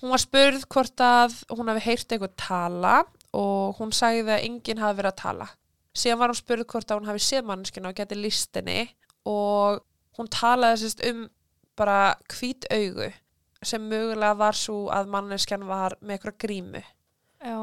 Hún 0.03 0.11
var 0.11 0.19
spurð 0.19 0.65
hvort 0.67 0.99
að 0.99 1.35
hún 1.55 1.69
hafi 1.71 1.81
heyrt 1.85 2.11
eitthvað 2.11 2.33
tala 2.35 3.05
og 3.31 3.77
hún 3.77 3.93
sagði 3.95 4.33
að 4.33 4.41
enginn 4.49 4.81
hafi 4.83 4.97
verið 4.97 5.13
að 5.13 5.21
tala. 5.21 5.47
Síðan 5.95 6.19
var 6.19 6.33
hún 6.33 6.39
spurð 6.41 6.67
hvort 6.73 6.91
að 6.91 6.99
hún 6.99 7.07
hafi 7.07 7.21
séð 7.23 7.45
manneskina 7.47 7.87
og 7.87 7.95
geti 7.95 8.17
listinni 8.19 8.81
og 9.23 9.79
hún 10.17 10.27
talaði 10.27 10.81
sérst 10.81 11.05
um 11.07 11.21
bara 11.79 12.17
hvít 12.33 12.67
augu 12.67 13.07
sem 13.63 13.87
mögulega 13.87 14.35
var 14.43 14.59
svo 14.59 14.89
að 14.91 15.07
manneskjan 15.13 15.63
var 15.69 15.95
með 16.01 16.17
eitthvað 16.17 16.37
grímu 16.43 16.83
Já, 16.83 17.55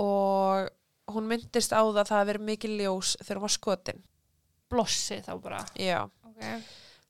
og 0.00 0.70
hún 1.12 1.28
myndist 1.28 1.76
á 1.76 1.84
það 1.84 2.00
að 2.00 2.08
það 2.08 2.18
hafi 2.22 2.30
verið 2.32 2.48
mikið 2.48 2.76
ljós 2.80 3.12
þegar 3.20 3.36
hún 3.36 3.44
var 3.44 3.54
skotin. 3.58 4.02
Blossi 4.70 5.20
þá 5.26 5.32
bara. 5.42 5.64
Já. 5.78 6.04
Ok. 6.30 6.44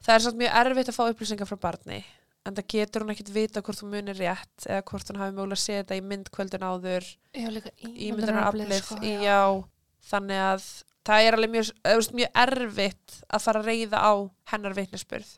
Það 0.01 0.15
er 0.15 0.25
samt 0.25 0.41
mjög 0.41 0.59
erfitt 0.63 0.91
að 0.91 0.97
fá 0.97 1.05
upplýsingar 1.11 1.51
frá 1.51 1.61
barni 1.69 2.01
en 2.49 2.57
það 2.57 2.69
getur 2.73 3.05
hún 3.05 3.13
ekkit 3.13 3.33
vita 3.35 3.63
hvort 3.65 3.83
hún 3.83 3.93
munir 3.93 4.17
rétt 4.17 4.65
eða 4.67 4.85
hvort 4.89 5.11
hún 5.11 5.21
hafi 5.21 5.35
mögulega 5.37 5.61
séð 5.61 5.83
þetta 5.83 5.99
í 5.99 6.05
myndkvöldun 6.09 6.65
áður 6.65 7.09
Já, 7.37 7.49
líka 7.53 7.73
ímyndunaraflið 7.85 8.73
sko, 8.81 8.97
já. 9.05 9.41
þannig 10.09 10.43
að 10.47 10.71
það 11.11 11.27
er 11.27 11.37
alveg 11.37 11.53
mjög, 11.55 11.73
veist, 11.85 12.17
mjög 12.17 12.41
erfitt 12.45 13.19
að 13.29 13.45
fara 13.45 13.63
að 13.63 13.71
reyða 13.71 14.01
á 14.01 14.13
hennar 14.55 14.77
vitnisspurð 14.79 15.35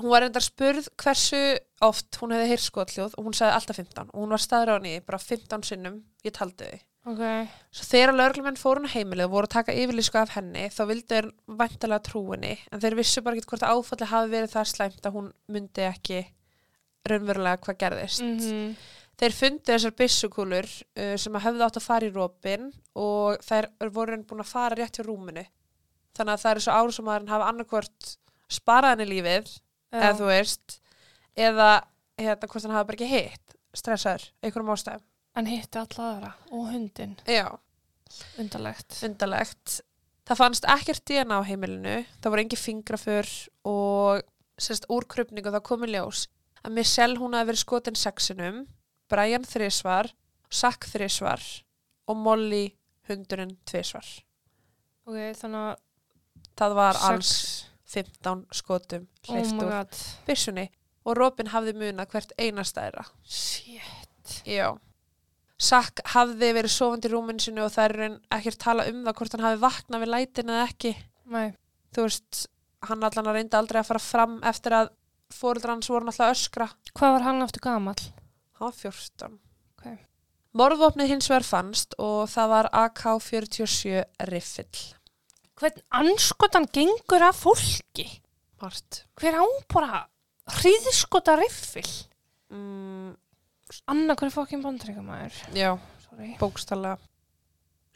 hún 0.00 0.12
var 0.12 0.26
reyndar 0.26 0.44
spurð 0.44 0.90
hversu 1.00 1.40
oft 1.86 2.18
hún 2.20 2.34
hefði 2.34 2.50
heyrt 2.50 2.66
skotljóð 2.66 3.16
og 3.16 3.28
hún 3.28 3.36
sagði 3.36 3.56
alltaf 3.60 3.80
15 3.80 4.10
og 4.10 4.18
hún 4.24 4.34
var 4.34 4.74
henni 4.74 4.98
bara 5.06 5.22
15 5.22 5.66
sinnum, 5.70 6.02
ég 6.26 6.34
taldi 6.34 6.66
þau 6.66 6.84
Ok. 7.06 7.22
Svo 7.70 7.86
þegar 7.86 8.14
lögreglumenn 8.16 8.58
fóru 8.58 8.82
hún 8.82 8.90
á 8.90 8.96
heimilið 8.96 9.28
og 9.28 9.34
voru 9.36 9.46
að 9.46 9.54
taka 9.54 9.74
yfirlýsku 9.78 10.18
af 10.18 10.34
henni 10.34 10.66
þá 10.74 10.82
vildu 10.90 11.12
þeir 11.12 11.28
væntalega 11.60 12.06
trú 12.08 12.22
henni 12.32 12.56
en 12.72 12.82
þeir 12.82 12.98
vissu 12.98 13.22
bara 13.22 13.38
ekki 13.38 13.52
hvort 13.52 13.66
að 13.66 13.78
áfalli 13.78 14.10
hafi 14.10 14.32
verið 14.32 14.54
það 14.56 14.70
slæmt 14.72 15.06
að 15.06 15.18
hún 15.18 15.28
myndi 15.54 15.86
ekki 15.86 16.22
raunverulega 17.06 17.62
hvað 17.62 17.82
gerðist. 17.84 18.24
Mm 18.26 18.76
Þeir 19.16 19.32
fundu 19.32 19.72
þessar 19.72 19.94
byssukúlur 19.96 20.66
uh, 20.68 21.14
sem 21.16 21.36
að 21.38 21.44
höfðu 21.46 21.64
átt 21.64 21.78
að 21.80 21.86
fara 21.86 22.08
í 22.08 22.12
rópin 22.12 22.66
og 23.00 23.38
þær 23.46 23.70
voru 23.94 24.18
búin 24.28 24.42
að 24.44 24.50
fara 24.50 24.76
rétt 24.76 24.98
hjá 24.98 25.06
rúminu. 25.06 25.44
Þannig 26.16 26.34
að 26.34 26.42
það 26.42 26.52
er 26.52 26.60
svo 26.64 26.74
árásumæðurinn 26.76 27.32
hafa 27.32 27.48
annarkvort 27.48 28.10
sparað 28.52 28.92
henni 28.92 29.06
lífið, 29.14 29.48
eða 29.92 30.12
þú 30.18 30.28
veist, 30.28 30.76
eða 31.32 31.70
hérna 32.20 32.50
hvort 32.52 32.66
hann 32.66 32.76
hafa 32.76 32.88
bara 32.90 32.98
ekki 32.98 33.08
hitt, 33.08 33.56
stressaður, 33.76 34.28
einhverjum 34.44 34.72
ástæðum. 34.76 35.06
En 35.36 35.46
hitti 35.50 35.78
alla 35.78 36.06
aðra 36.12 36.30
og 36.50 36.70
hundin. 36.72 37.16
Já. 37.28 37.50
Undarlegt. 38.40 38.96
Undarlegt. 39.04 39.80
Það 40.26 40.40
fannst 40.40 40.64
ekkert 40.72 41.04
DNA 41.06 41.36
á 41.38 41.44
heimilinu, 41.46 41.96
það 42.22 42.32
voru 42.32 42.42
engi 42.42 42.58
fingraför 42.58 43.28
og 43.68 44.22
sérst 44.58 44.88
úr 44.90 45.04
krupningu 45.06 45.52
þá 45.54 45.60
komi 45.66 45.90
ljós 45.92 46.24
að 46.64 46.74
Michelle 46.80 47.20
hún 47.20 47.36
hafi 47.36 47.50
verið 47.52 47.60
skotin 47.62 47.98
sexinum, 47.98 48.62
Brian 49.12 49.44
þrisvar, 49.46 50.08
Sack 50.50 50.86
þrisvar 50.90 51.42
og 52.08 52.16
Molly 52.22 52.64
hundurinn 53.10 53.56
tvisvar. 53.66 54.06
Ok, 55.06 55.18
þannig 55.38 55.60
að... 55.72 55.82
Það 56.56 56.74
var 56.78 56.96
sex- 56.96 57.06
alls 57.10 57.30
15 57.92 58.44
skotum 58.56 59.02
Oh 59.28 59.34
hleyft 59.34 59.52
my 59.54 59.62
úr 59.66 59.70
god. 59.74 59.98
byssunni 60.26 60.64
og 61.06 61.18
Robin 61.18 61.50
hafði 61.52 61.74
munað 61.76 62.08
hvert 62.14 62.32
einasta 62.40 62.86
þeirra. 62.86 63.04
Shit. 63.28 64.40
Já. 64.48 64.72
Sack 65.56 66.02
hafði 66.12 66.50
verið 66.52 66.72
sofandi 66.74 67.08
í 67.08 67.12
rúminu 67.14 67.40
sinu 67.40 67.64
og 67.64 67.72
það 67.72 67.86
er 67.86 67.94
raun 68.00 68.16
ekkert 68.36 68.60
tala 68.60 68.84
um 68.90 68.98
það 69.06 69.16
hvort 69.18 69.36
hann 69.36 69.46
hafi 69.46 69.62
vaknað 69.62 70.02
við 70.04 70.12
lætin 70.12 70.52
eða 70.52 70.66
ekki. 70.68 70.92
Nei. 71.32 71.48
þú 71.96 72.04
veist, 72.04 72.42
hann 72.86 73.06
allan 73.08 73.30
að 73.30 73.38
reynda 73.38 73.58
aldrei 73.58 73.80
að 73.80 73.88
fara 73.88 74.02
fram 74.02 74.36
eftir 74.46 74.76
að 74.76 74.90
fóreldrar 75.32 75.74
hans 75.74 75.88
voru 75.90 76.12
að 76.12 76.34
öskra. 76.34 76.68
Hvað 76.92 77.16
var 77.16 77.26
hann 77.26 77.42
aftur 77.44 77.64
gamall? 77.64 78.02
Hann 78.58 78.68
var 78.68 78.76
14. 78.76 79.38
Ok. 79.76 79.88
Morðvopnið 80.56 81.10
hins 81.14 81.30
vegar 81.32 81.46
fannst 81.48 81.96
og 82.00 82.28
það 82.32 82.52
var 82.52 82.70
AK-47 82.84 84.04
riffill. 84.30 84.84
Hvern 85.56 85.82
anskotan 85.98 86.68
gengur 86.68 87.24
af 87.24 87.40
fólki? 87.40 88.06
Mart. 88.60 89.04
Hver 89.20 89.40
á 89.40 89.44
bara 89.72 90.04
hríðskota 90.58 91.36
riffil? 91.40 91.88
Mm, 92.52 93.16
Anna, 93.90 94.14
hver 94.14 94.28
er 94.28 94.34
fokkin 94.34 94.62
bandreikamæður? 94.62 95.38
já, 95.56 95.72
Sorry. 96.06 96.34
bókstallega. 96.40 96.98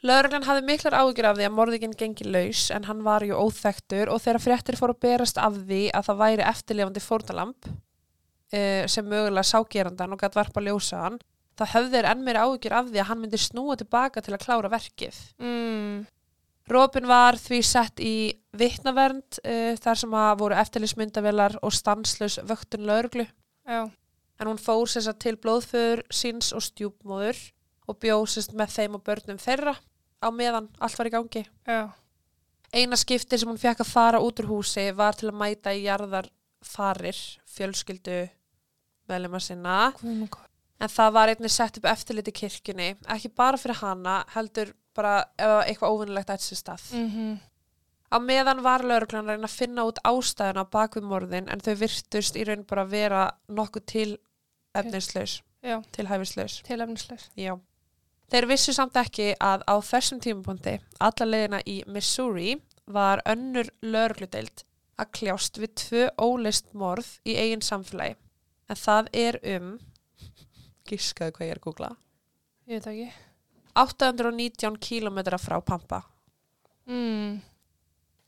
Lörglann 0.01 0.47
hafði 0.47 0.65
miklar 0.65 0.95
ágjur 0.97 1.27
af 1.29 1.35
því 1.37 1.45
að 1.45 1.53
morðinginn 1.53 1.97
gengi 1.97 2.25
laus 2.25 2.63
en 2.73 2.87
hann 2.89 3.03
var 3.05 3.21
ju 3.21 3.37
óþektur 3.37 4.09
og 4.09 4.23
þegar 4.23 4.41
fréttir 4.41 4.77
fóru 4.79 4.95
að 4.95 5.03
berast 5.05 5.37
af 5.37 5.59
því 5.59 5.81
að 5.93 6.07
það 6.07 6.21
væri 6.23 6.47
eftirlifandi 6.49 7.03
fórnalamb 7.05 7.67
uh, 7.69 8.87
sem 8.89 9.05
mögulega 9.05 9.45
ságerandan 9.45 10.15
og 10.15 10.23
gætt 10.23 10.39
varpa 10.39 10.63
ljósa 10.65 11.03
hann, 11.05 11.19
þá 11.53 11.65
höfðu 11.75 11.93
þeir 11.93 12.09
enn 12.15 12.25
meira 12.25 12.47
ágjur 12.47 12.77
af 12.79 12.89
því 12.89 13.03
að 13.03 13.07
hann 13.11 13.21
myndi 13.21 13.41
snúa 13.43 13.77
tilbaka 13.77 14.25
til 14.25 14.33
að 14.33 14.41
klára 14.47 14.73
verkið. 14.73 15.21
Mm. 15.37 16.01
Robin 16.71 17.07
var 17.09 17.37
því 17.37 17.61
sett 17.67 18.01
í 18.01 18.15
vitnavernd 18.57 19.41
uh, 19.45 19.77
þar 19.85 20.01
sem 20.01 20.17
að 20.17 20.33
voru 20.41 20.57
eftirlismyndavelar 20.65 21.59
og 21.61 21.77
stanslaus 21.77 22.39
vöktun 22.49 22.89
lauruglu 22.89 23.27
Já. 23.69 23.85
En 24.41 24.49
hún 24.49 24.59
fór 24.61 24.89
sér 24.89 25.05
satt 25.05 25.21
til 25.21 25.37
blóðföður 25.37 26.01
síns 26.09 26.51
og 26.57 26.63
stjúpmóður 26.65 27.39
og 27.89 27.97
bjóð 28.01 28.27
sérst 28.33 28.55
með 28.57 28.75
þeim 28.75 28.97
og 28.97 29.03
börnum 29.05 29.39
þeirra 29.41 29.75
á 30.21 30.27
meðan 30.33 30.69
allt 30.81 30.97
var 30.97 31.09
í 31.09 31.13
gangi. 31.13 31.43
Já. 31.67 31.91
Eina 32.73 32.97
skipti 32.97 33.37
sem 33.37 33.49
hún 33.49 33.59
fekk 33.59 33.83
að 33.83 33.91
fara 33.91 34.21
út 34.23 34.39
úr 34.41 34.49
húsi 34.49 34.87
var 34.95 35.17
til 35.19 35.29
að 35.29 35.39
mæta 35.41 35.73
í 35.75 35.83
jarðarfarir 35.85 37.19
fjölskyldu 37.51 38.21
meðlema 39.11 39.41
sinna 39.43 39.91
góður. 39.99 40.47
en 40.79 40.89
það 40.89 41.13
var 41.17 41.33
einnig 41.33 41.51
sett 41.51 41.77
upp 41.77 41.89
eftirliti 41.91 42.31
kirkjunni 42.31 42.95
ekki 43.11 43.33
bara 43.35 43.59
fyrir 43.59 43.81
hana 43.81 44.21
heldur 44.33 44.71
bara 44.95 45.25
ef 45.37 45.55
eitthvað 45.67 45.91
óvinnilegt 45.93 46.31
ætti 46.33 46.49
sér 46.49 46.61
stað. 46.63 46.87
Mhm. 46.97 47.39
Á 48.11 48.17
meðan 48.19 48.59
var 48.63 48.83
lauruglan 48.83 49.23
að 49.23 49.37
reyna 49.37 49.47
að 49.47 49.55
finna 49.55 49.85
út 49.87 49.99
ástæðuna 50.03 50.65
bak 50.69 50.95
við 50.95 51.05
morðin 51.07 51.47
en 51.47 51.61
þau 51.63 51.75
virtust 51.79 52.35
í 52.35 52.43
raun 52.43 52.65
bara 52.67 52.83
að 52.83 52.89
vera 52.89 53.31
nokkuð 53.47 53.85
til 53.87 54.17
efnislaus, 54.75 55.41
Já. 55.63 55.81
til. 55.91 56.07
Þeir 58.31 58.47
vissu 58.47 58.73
samt 58.73 58.95
ekki 58.95 59.33
að 59.43 59.65
á 59.67 59.75
þessum 59.83 60.21
tímapunkti, 60.23 60.77
alla 60.99 61.27
leiðina 61.27 61.61
í 61.67 61.81
Missouri, 61.87 62.55
var 62.87 63.21
önnur 63.27 63.69
laurugludeild 63.83 64.63
að 65.01 65.11
kljást 65.17 65.59
við 65.59 65.73
tvö 65.81 66.05
ólist 66.21 66.71
morð 66.73 67.17
í 67.27 67.35
eigin 67.35 67.63
samfélagi. 67.65 68.15
En 68.71 68.79
það 68.79 69.11
er 69.13 69.39
um, 69.57 69.73
gískaðu 70.87 71.35
hvað 71.35 71.47
ég 71.47 71.53
er 71.55 71.59
að 71.59 71.67
googla, 71.67 71.91
Ég 72.69 72.79
veit 72.79 72.87
ekki. 72.87 73.07
819 73.75 74.77
kílometra 74.79 75.39
frá 75.41 75.57
Pampa. 75.65 76.01
Mm. 76.87 77.39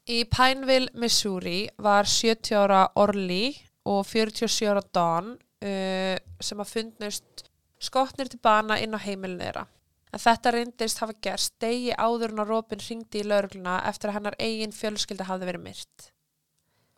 Í 0.09 0.23
Pineville, 0.27 0.91
Missouri 1.00 1.69
var 1.79 2.07
70 2.09 2.57
ára 2.59 2.81
Orly 3.00 3.53
og 3.88 4.03
47 4.07 4.67
ára 4.67 4.83
Dawn 4.95 5.38
uh, 5.63 6.17
sem 6.43 6.62
að 6.62 6.72
fundnust 6.72 7.46
skotnir 7.84 8.29
til 8.32 8.39
bana 8.43 8.77
inn 8.82 8.96
á 8.96 9.00
heimilinu 9.03 9.43
þeirra. 9.43 9.65
En 10.13 10.22
þetta 10.22 10.53
reyndist 10.53 11.01
hafa 11.01 11.15
gerst 11.25 11.55
degi 11.63 11.93
áður 11.98 12.36
en 12.36 12.43
að 12.43 12.51
Robin 12.51 12.84
ringdi 12.84 13.24
í 13.24 13.25
laurugluna 13.25 13.79
eftir 13.89 14.12
að 14.12 14.20
hennar 14.20 14.38
eigin 14.38 14.75
fjölskylda 14.75 15.25
hafði 15.25 15.50
verið 15.50 15.63
myrt. 15.65 16.10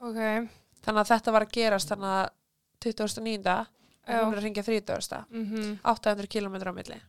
Ok. 0.04 0.20
Þannig 0.84 1.02
að 1.02 1.12
þetta 1.14 1.34
var 1.34 1.46
að 1.46 1.54
gerast 1.56 1.94
þannig 1.94 2.16
að 2.20 2.26
2009. 2.86 3.56
og 4.06 4.20
hún 4.20 4.36
er 4.36 4.38
að 4.38 4.44
ringja 4.44 4.64
30. 4.68 5.22
Mhm. 5.32 5.78
800 5.82 6.28
km 6.30 6.56
á 6.62 6.74
milli. 6.76 7.02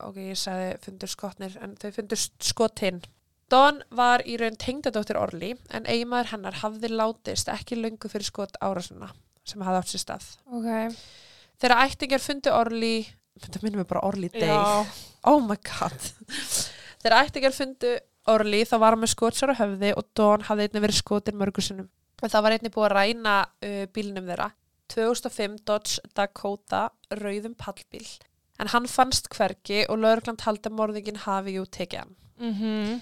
ok, 0.00 0.16
ég 0.16 0.38
sagði 0.38 0.78
fundur 0.80 1.08
skotnir, 1.08 1.56
en 1.60 1.74
þau 1.76 1.90
fundur 1.92 2.16
skotinn. 2.40 3.02
Dawn 3.50 3.82
var 3.90 4.22
í 4.24 4.38
raun 4.40 4.56
tengdadóttir 4.56 5.18
Orli, 5.20 5.58
en 5.68 5.84
eiginmaður 5.84 6.30
hennar 6.30 6.54
hafði 6.62 6.88
látist 6.88 7.48
ekki 7.52 7.76
löngu 7.76 8.08
fyrir 8.08 8.24
skot 8.24 8.56
árásuna 8.62 9.10
sem 9.48 9.62
hafði 9.64 9.80
átt 9.80 9.92
sér 9.92 10.04
stað. 10.04 10.28
Ok. 10.50 11.00
Þegar 11.60 11.82
ættingar 11.84 12.22
fundu 12.24 12.52
Orli, 12.56 12.94
þetta 13.40 13.62
minnum 13.64 13.82
við 13.82 13.88
bara 13.90 14.04
Orli 14.08 14.30
Day. 14.32 14.52
Oh 15.28 15.40
my 15.44 15.58
god. 15.66 15.98
Þegar 17.02 17.18
ættingar 17.26 17.56
fundu 17.56 17.96
Orli 18.30 18.62
þá 18.68 18.76
var 18.80 18.94
hann 18.94 19.02
með 19.02 19.14
skotsar 19.14 19.52
á 19.52 19.60
höfði 19.60 19.92
og 19.96 20.08
Dawn 20.16 20.46
hafði 20.48 20.68
einnig 20.68 20.84
verið 20.86 21.00
skotin 21.00 21.38
mörgur 21.40 21.64
sinnum. 21.64 21.90
En 22.20 22.32
það 22.32 22.44
var 22.44 22.56
einnig 22.56 22.74
búið 22.74 22.86
að 22.88 22.96
ræna 22.96 23.36
uh, 23.48 23.84
bílnum 23.94 24.28
þeirra. 24.28 24.50
2005 24.92 25.60
Dodge 25.68 26.10
Dakota 26.16 26.82
rauðum 27.20 27.54
pallbíl. 27.56 28.04
En 28.60 28.68
hann 28.72 28.88
fannst 28.90 29.30
hvergi 29.32 29.84
og 29.88 30.02
lögreglan 30.02 30.40
taldi 30.40 30.68
að 30.68 30.76
morðingin 30.76 31.22
hafi 31.24 31.56
jú 31.56 31.64
tekið 31.64 32.02
hann. 32.02 32.16
Mhm. 32.40 33.00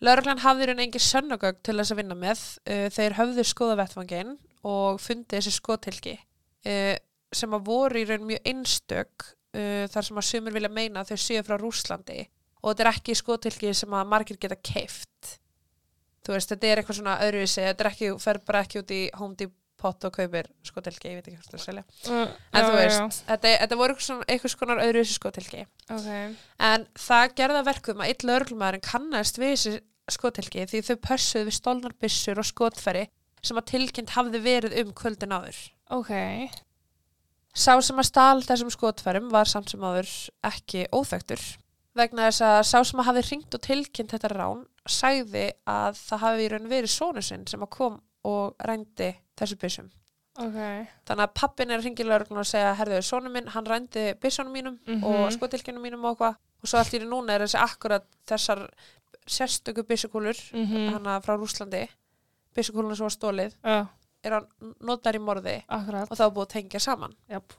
Lögreglan 0.00 0.40
hafði 0.40 0.64
í 0.64 0.68
raun 0.70 0.82
engin 0.86 1.04
sönnugögg 1.04 1.58
til 1.62 1.76
þess 1.76 1.92
að 1.92 2.00
vinna 2.00 2.16
með. 2.18 2.44
Uh, 2.64 2.86
þeir 2.94 3.18
höfðu 3.18 3.46
skoða 3.46 3.78
vettvangin 3.82 4.38
og 4.68 4.98
fundi 5.00 5.36
þessi 5.38 5.52
skotilki 5.54 6.16
uh, 6.16 6.96
sem 7.32 7.54
að 7.56 7.68
voru 7.68 8.00
í 8.00 8.06
raun 8.08 8.26
mjög 8.28 8.48
einstök 8.50 9.28
uh, 9.56 9.86
þar 9.92 10.06
sem 10.08 10.18
að 10.20 10.28
sumir 10.28 10.56
vilja 10.56 10.72
meina 10.72 11.04
að 11.04 11.12
þau 11.14 11.22
séu 11.24 11.44
frá 11.46 11.56
Rúslandi 11.60 12.24
og 12.60 12.72
þetta 12.74 12.84
er 12.84 12.90
ekki 12.92 13.14
skotilki 13.16 13.70
sem 13.74 13.94
að 13.96 14.10
margir 14.10 14.36
geta 14.36 14.58
keift. 14.60 15.36
Þú 16.20 16.34
veist, 16.34 16.50
þetta 16.52 16.68
er 16.68 16.80
eitthvað 16.82 16.98
svona 16.98 17.14
öðruvísi, 17.24 17.62
þetta 17.64 17.84
er 17.86 17.88
ekki, 17.94 18.10
fer 18.20 18.38
bara 18.44 18.60
ekki 18.66 18.82
út 18.82 18.90
í 18.92 18.98
Home 19.16 19.38
Depot 19.40 20.04
og 20.04 20.12
kaupir 20.12 20.50
skotilki, 20.68 21.08
ég 21.08 21.16
veit 21.22 21.30
ekki 21.30 21.38
hvað 21.38 21.46
það 21.48 21.56
að 21.56 21.64
selja. 21.64 21.84
Uh, 22.04 22.34
En 22.52 22.60
já, 22.60 22.66
þú 22.66 22.74
veist, 22.76 23.22
þetta, 23.30 23.52
þetta 23.62 23.78
voru 23.80 23.96
eitthvað 24.26 24.52
svona, 24.52 24.76
öðruvísi 24.84 25.16
skotilki. 25.16 25.62
já. 25.64 25.94
Ok. 25.96 26.10
En 26.68 26.84
það 27.06 27.32
gerða 27.40 27.62
verkum 27.70 28.04
að 28.04 28.12
eitt 28.12 28.26
lögreglumæðurinn 28.28 28.84
kannast 28.90 29.40
við 29.40 29.54
þessi 29.54 29.72
skotilki 30.10 30.66
því 30.68 30.84
þau 30.90 30.96
pössuðu 31.08 31.48
við 31.48 31.56
stólnar 31.56 31.96
byssur 32.04 32.42
og 32.42 32.48
skotfæri 32.50 33.06
sem 33.42 33.56
að 33.56 33.68
tilkynnt 33.72 34.10
hafði 34.16 34.40
verið 34.44 34.76
um 34.84 34.92
kvöldin 34.92 35.32
áður. 35.36 35.58
Ok. 35.90 36.10
Sá 37.54 37.74
sem 37.82 37.98
að 37.98 38.06
stál 38.06 38.42
þessum 38.46 38.70
skotfærum 38.70 39.30
var 39.32 39.48
samt 39.50 39.70
sem 39.72 39.80
áður 39.82 40.10
ekki 40.46 40.84
óþektur 40.94 41.40
vegna 41.98 42.28
þess 42.28 42.44
að 42.46 42.60
sá 42.68 42.76
sem 42.86 43.00
að 43.02 43.08
hafði 43.08 43.22
ringt 43.26 43.54
og 43.58 43.62
tilkynnt 43.66 44.12
þetta 44.14 44.28
rán 44.30 44.60
sagði 44.88 45.48
að 45.68 45.96
það 45.98 46.22
hafi 46.22 46.44
í 46.44 46.50
raun 46.52 46.68
verið 46.70 46.92
sónu 46.94 47.22
sinn 47.26 47.46
sem 47.50 47.64
að 47.66 47.72
kom 47.74 47.96
og 48.30 48.54
rændi 48.68 49.08
þessu 49.40 49.58
byssum. 49.58 49.88
Ok. 50.38 50.54
Þannig 51.10 51.24
að 51.26 51.34
pappin 51.34 51.70
er 51.74 51.80
að 51.80 51.88
ringi 51.88 52.06
lögreglun 52.06 52.38
og 52.44 52.46
segja 52.48 52.70
herðu, 52.78 53.00
sónu 53.04 53.32
minn, 53.34 53.50
hann 53.50 53.66
rændi 53.66 54.14
byssunum 54.22 54.54
mínum 54.54 54.78
Mhm. 54.86 55.02
og 55.04 55.32
skotilkynum 55.34 55.82
mínum 55.82 56.04
og 56.06 56.14
eitthvað 56.16 56.36
og 56.62 56.68
svo 56.68 56.78
allt 56.78 56.94
í 56.94 57.00
núna 57.02 57.34
er 57.34 57.40
þessi 57.44 57.58
akkurat 57.58 58.06
þessar 58.30 58.68
sérstöku 59.26 59.82
byssukúlur 59.82 60.38
Mhm. 60.54 60.92
hana 60.94 61.20
frá 61.20 61.36
Rúslandi 61.36 61.88
byssukúluna 62.60 62.98
sem 63.00 63.08
var 63.08 63.16
stólið 63.16 63.56
Já, 63.64 63.80
er 64.28 64.36
hann 64.36 64.76
notar 64.84 65.16
í 65.18 65.24
morði 65.24 65.56
akkurat. 65.66 66.06
og 66.10 66.14
það 66.16 66.26
var 66.28 66.36
búið 66.38 66.48
að 66.48 66.54
tengja 66.54 66.84
saman 66.86 67.16
Jáp. 67.32 67.56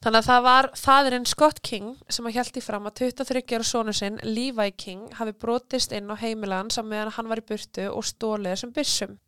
Þannig 0.00 0.22
að 0.22 0.28
það 0.30 0.44
var 0.46 0.66
fadirinn 0.80 1.26
Scott 1.28 1.58
King 1.60 1.88
sem 2.08 2.24
að 2.24 2.38
hjælti 2.38 2.62
fram 2.64 2.86
að 2.88 3.02
23 3.02 3.42
ára 3.58 3.66
sonu 3.68 3.92
sinn, 3.92 4.14
Levi 4.24 4.70
King, 4.72 5.02
hafi 5.18 5.34
brotist 5.36 5.92
inn 5.92 6.08
á 6.08 6.16
heimilan 6.16 6.70
saman 6.72 6.94
meðan 6.94 7.12
hann 7.18 7.28
var 7.28 7.42
í 7.42 7.44
burtu 7.50 7.84
og 7.92 8.06
stólið 8.08 8.54
þessum 8.54 8.72
byssum. 8.78 9.18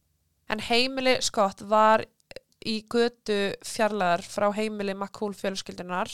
En 0.49 0.65
heimili 0.65 1.19
Scott 1.21 1.61
var 1.69 2.07
í 2.65 2.79
götu 2.89 3.37
fjarlæðar 3.69 4.25
frá 4.25 4.49
heimili 4.57 4.95
McCool 4.95 5.37
fjölskyldunar 5.37 6.09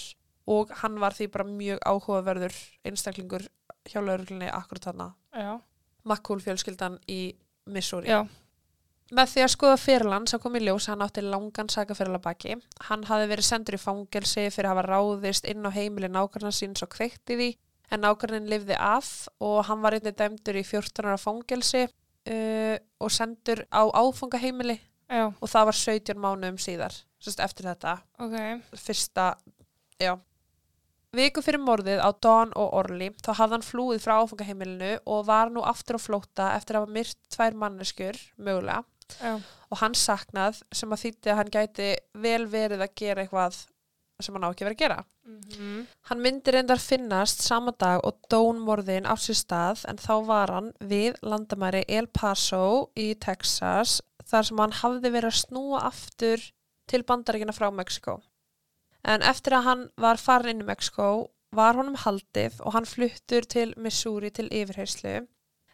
og 0.51 0.75
hann 0.83 0.99
var 0.99 1.15
því 1.15 1.31
bara 1.37 1.47
mjög 1.47 1.79
áhugaverður 1.87 2.59
einstaklingur 2.89 3.47
hjá 3.89 4.01
lauruglunni 4.03 4.51
akkurat 4.51 4.91
þarna. 4.91 5.09
McCool 6.03 6.43
fjölskyldan 6.43 6.99
í 7.07 7.37
Missouri. 7.71 8.11
Já. 8.11 8.25
Með 9.09 9.31
því 9.33 9.43
að 9.45 9.53
skoða 9.55 9.77
fyrirlan 9.81 10.27
sem 10.29 10.41
kom 10.43 10.57
í 10.59 10.61
ljós 10.67 10.85
að 10.89 10.93
hann 10.93 11.05
átti 11.07 11.23
langan 11.25 11.71
sakaferðala 11.73 12.21
baki. 12.21 12.59
Hann 12.91 13.07
hafði 13.09 13.31
verið 13.31 13.47
sendur 13.49 13.79
í 13.79 13.81
fangelsi 13.81 14.45
fyrir 14.53 14.69
að 14.69 14.75
hafa 14.77 14.89
ráðist 14.91 15.49
inn 15.49 15.65
á 15.65 15.73
heimili 15.73 16.11
nákvæmna 16.13 16.53
síns 16.53 16.85
og 16.85 16.93
kveikt 16.93 17.33
í 17.33 17.39
því 17.39 17.49
en 17.89 18.05
nákvæmnin 18.05 18.51
lifði 18.51 18.77
af 18.77 19.09
og 19.41 19.63
hann 19.69 19.81
var 19.85 19.97
einnig 19.97 20.17
dæmdur 20.19 20.59
í 20.61 20.65
14 20.67 21.09
ára 21.09 21.17
fangelsi 21.21 21.87
uh, 21.89 22.77
og 23.01 23.13
sendur 23.15 23.65
á 23.73 23.89
áfangaheimili 23.89 24.79
Já. 25.09 25.31
og 25.33 25.49
það 25.49 25.71
var 25.71 25.79
17 25.81 26.21
mánuðum 26.21 26.59
síðar 26.61 26.97
sérst 27.17 27.41
eftir 27.41 27.71
þetta 27.71 27.95
Ok. 28.21 28.37
fyrsta, 28.77 29.31
já 29.97 30.19
Viku 31.17 31.41
fyrir 31.41 31.63
morðið 31.65 32.03
á 32.05 32.13
Dawn 32.13 32.51
og 32.61 32.75
Orly 32.77 33.09
þá 33.25 33.31
hafði 33.39 33.57
hann 33.57 33.65
flúið 33.65 34.03
frá 34.05 34.19
áfangaheimilinu 34.21 34.91
og 35.09 35.25
var 35.31 35.49
nú 35.49 35.65
aftur 35.65 35.97
á 35.97 36.01
flótta 36.05 36.51
eftir 36.59 36.77
að 36.77 36.85
hafa 36.85 36.97
myrt 36.99 37.17
tvær 37.33 37.57
manneskjur, 37.57 38.21
mögulega 38.37 38.83
Já. 39.17 39.41
og 39.69 39.81
hann 39.83 39.97
saknað 39.97 40.63
sem 40.73 40.93
að 40.93 41.03
þýtti 41.05 41.33
að 41.33 41.39
hann 41.41 41.51
gæti 41.53 41.89
vel 42.15 42.47
verið 42.49 42.85
að 42.85 42.95
gera 42.97 43.25
eitthvað 43.25 43.59
sem 44.21 44.35
hann 44.35 44.47
á 44.47 44.51
ekki 44.51 44.67
verið 44.67 44.77
að 44.77 44.83
gera. 44.83 44.99
Mhm. 45.29 45.87
Hann 46.11 46.23
myndi 46.25 46.53
reyndar 46.55 46.81
finnast 46.83 47.43
sama 47.45 47.73
dag 47.79 48.01
og 48.05 48.19
Dawn 48.31 48.59
morðin 48.65 49.07
á 49.07 49.15
sér 49.15 49.39
stað 49.39 49.85
en 49.89 49.97
þá 49.97 50.15
var 50.27 50.51
hann 50.51 50.73
við 50.81 51.19
landamæri 51.23 51.85
El 51.89 52.07
Paso 52.07 52.91
í 52.97 53.15
Texas 53.15 54.01
þar 54.27 54.49
sem 54.49 54.59
hann 54.59 54.73
hafði 54.81 55.13
verið 55.15 55.31
að 55.31 55.41
snúa 55.45 55.85
aftur 55.87 56.43
til 56.89 57.05
bandaríkina 57.05 57.55
frá 57.55 57.71
Mexiko. 57.71 58.21
En 59.05 59.23
eftir 59.23 59.55
að 59.57 59.67
hann 59.69 59.91
var 59.97 60.17
farin 60.17 60.57
inn 60.57 60.65
í 60.65 60.69
Mexiko 60.69 61.29
var 61.55 61.79
honum 61.79 61.97
haldið 61.97 62.59
og 62.61 62.75
hann 62.75 62.89
fluttur 62.89 63.47
til 63.49 63.73
Missouri 63.77 64.31
til 64.35 64.49
yfirheyslu. 64.51 65.27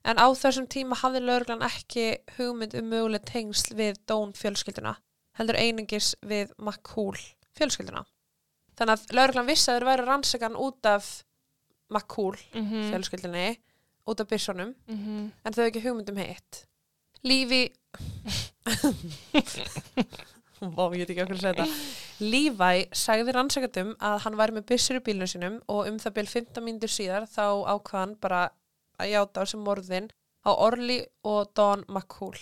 En 0.05 0.17
á 0.21 0.27
þessum 0.37 0.67
tíma 0.69 0.99
hafði 1.01 1.21
lögreglan 1.25 1.63
ekki 1.65 2.19
hugmynd 2.37 2.75
um 2.77 2.91
möguleg 2.93 3.25
tengsl 3.25 3.75
við 3.79 3.97
Dawn 4.11 4.35
fjölskylduna, 4.37 4.97
heldur 5.39 5.57
einingis 5.57 6.11
við 6.23 6.51
McCool 6.59 7.17
fjölskylduna. 7.57 8.05
Þannig 8.77 8.99
að 8.99 9.15
lögreglan 9.17 9.49
vissi 9.49 9.71
að 9.71 9.79
þeir 9.79 9.89
væri 9.89 10.07
rannsakan 10.09 10.57
út 10.61 10.87
af 10.91 11.25
McCool 11.91 12.37
Mhm. 12.55 12.91
fjölskyldunni, 12.93 13.59
út 14.07 14.21
af 14.21 14.29
byssunum, 14.29 14.75
Mhm. 14.89 15.33
en 15.45 15.53
þau 15.53 15.65
ekki 15.71 15.83
hugmynd 15.83 16.11
um 16.11 16.17
hitt. 16.17 16.67
Lífi... 17.25 17.71
Vá, 20.65 20.85
ég 20.95 21.03
veit 21.03 21.11
ekki 21.13 21.23
okkur 21.25 21.37
að 21.37 21.43
segja 21.45 21.55
þetta. 21.59 21.67
Lífæ 22.25 22.69
sagði 22.97 23.33
rannsakatum 23.37 23.95
að 24.01 24.21
hann 24.25 24.37
væri 24.39 24.55
með 24.57 24.67
byssur 24.71 24.97
í 25.01 25.03
bílnu 25.05 25.27
sinum 25.29 25.57
og 25.69 25.89
um 25.91 25.99
það 26.01 26.15
byrj 26.19 26.31
15 26.31 26.65
mínútur 26.65 26.93
síðar 26.95 27.27
þá 27.29 27.45
ákvaðan 27.75 28.15
bara 28.23 28.43
að 29.01 29.15
játa 29.15 29.43
á 29.43 29.51
sem 29.51 29.65
morðin 29.65 30.11
á 30.45 30.51
Orly 30.53 31.01
og 31.25 31.53
Dawn 31.57 31.85
McCool. 31.89 32.39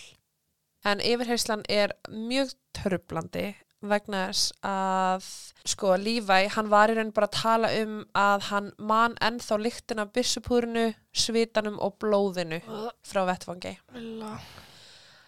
En 0.83 0.99
yfirheyslan 0.99 1.63
er 1.71 1.95
mjög 2.11 2.51
törblandi 2.75 3.53
vegna 3.83 4.27
þess 4.29 4.51
að 4.63 5.25
sko 5.67 5.95
Lífæ, 5.99 6.47
hann 6.55 6.69
var 6.71 6.91
í 6.91 6.97
raun 6.97 7.13
bara 7.15 7.27
að 7.29 7.37
tala 7.39 7.71
um 7.81 7.95
að 8.15 8.45
hann 8.49 8.69
man 8.79 9.15
ennþá 9.23 9.59
lyktin 9.59 10.03
af 10.03 10.13
byssupúrinu, 10.15 10.89
svitanum 11.11 11.79
og 11.83 11.97
blóðinu 12.03 12.61
frá 13.07 13.23
vettfangi. 13.27 13.75
Villa. 13.95 14.37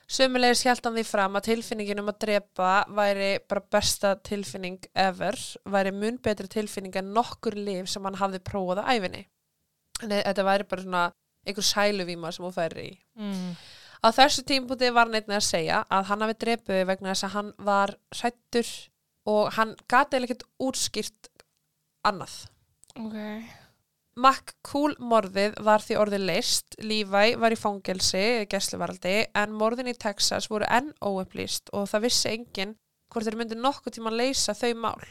Sömulegis 0.06 0.62
hjælt 0.62 0.86
hann 0.86 1.00
því 1.00 1.04
fram 1.08 1.38
að 1.40 1.48
tilfinningin 1.48 2.00
um 2.04 2.12
að 2.12 2.20
drepa 2.28 2.74
væri 2.94 3.30
bara 3.50 3.64
besta 3.74 4.14
tilfinning 4.22 4.84
ever, 4.94 5.40
væri 5.66 5.94
mun 5.96 6.20
betri 6.22 6.48
tilfinning 6.52 6.94
en 7.00 7.10
nokkur 7.16 7.58
lif 7.58 7.90
sem 7.90 8.06
hann 8.06 8.20
hafði 8.20 8.44
prófað 8.46 8.84
á 8.86 8.94
æfinni. 8.94 9.24
En 10.04 10.12
þetta 10.12 10.46
væri 10.46 10.68
bara 10.70 10.84
svona 10.84 11.04
einhver 11.46 11.66
sæluvíma 11.66 12.32
sem 12.34 12.46
hún 12.46 12.56
færi 12.56 12.88
í. 12.90 12.94
Mm. 13.22 13.52
Á 14.06 14.08
þessu 14.14 14.44
tímpúti 14.46 14.92
var 14.94 15.08
hann 15.08 15.18
einnig 15.18 15.40
að 15.40 15.48
segja 15.48 15.84
að 15.90 16.10
hann 16.10 16.26
hafi 16.26 16.38
drepið 16.44 16.88
vegna 16.90 17.14
þess 17.14 17.28
að 17.28 17.36
hann 17.36 17.52
var 17.70 17.96
hrættur 18.14 18.72
og 19.32 19.54
hann 19.58 19.76
gati 19.90 20.18
eða 20.18 20.28
ekkert 20.28 20.48
útskýrt 20.62 21.30
annað. 22.06 22.36
Ok. 23.02 23.18
McCool 24.16 24.94
morðið 25.04 25.58
var 25.66 25.84
því 25.84 25.98
orðið 26.00 26.26
leist, 26.30 26.78
Levi 26.80 27.34
var 27.42 27.52
í 27.52 27.60
fangelsi, 27.60 28.46
gæsluvaraldi, 28.48 29.16
en 29.36 29.56
morðin 29.60 29.92
í 29.92 29.96
Texas 30.00 30.48
voru 30.52 30.70
enn 30.72 30.94
óupplýst 31.04 31.74
og 31.76 31.90
það 31.92 32.06
vissi 32.08 32.32
enginn 32.32 32.78
hvort 33.12 33.28
þeir 33.28 33.40
myndi 33.42 33.58
nokkuð 33.60 33.98
tíma 33.98 34.14
að 34.14 34.22
leysa 34.22 34.56
þau 34.56 34.72
mál. 34.86 35.04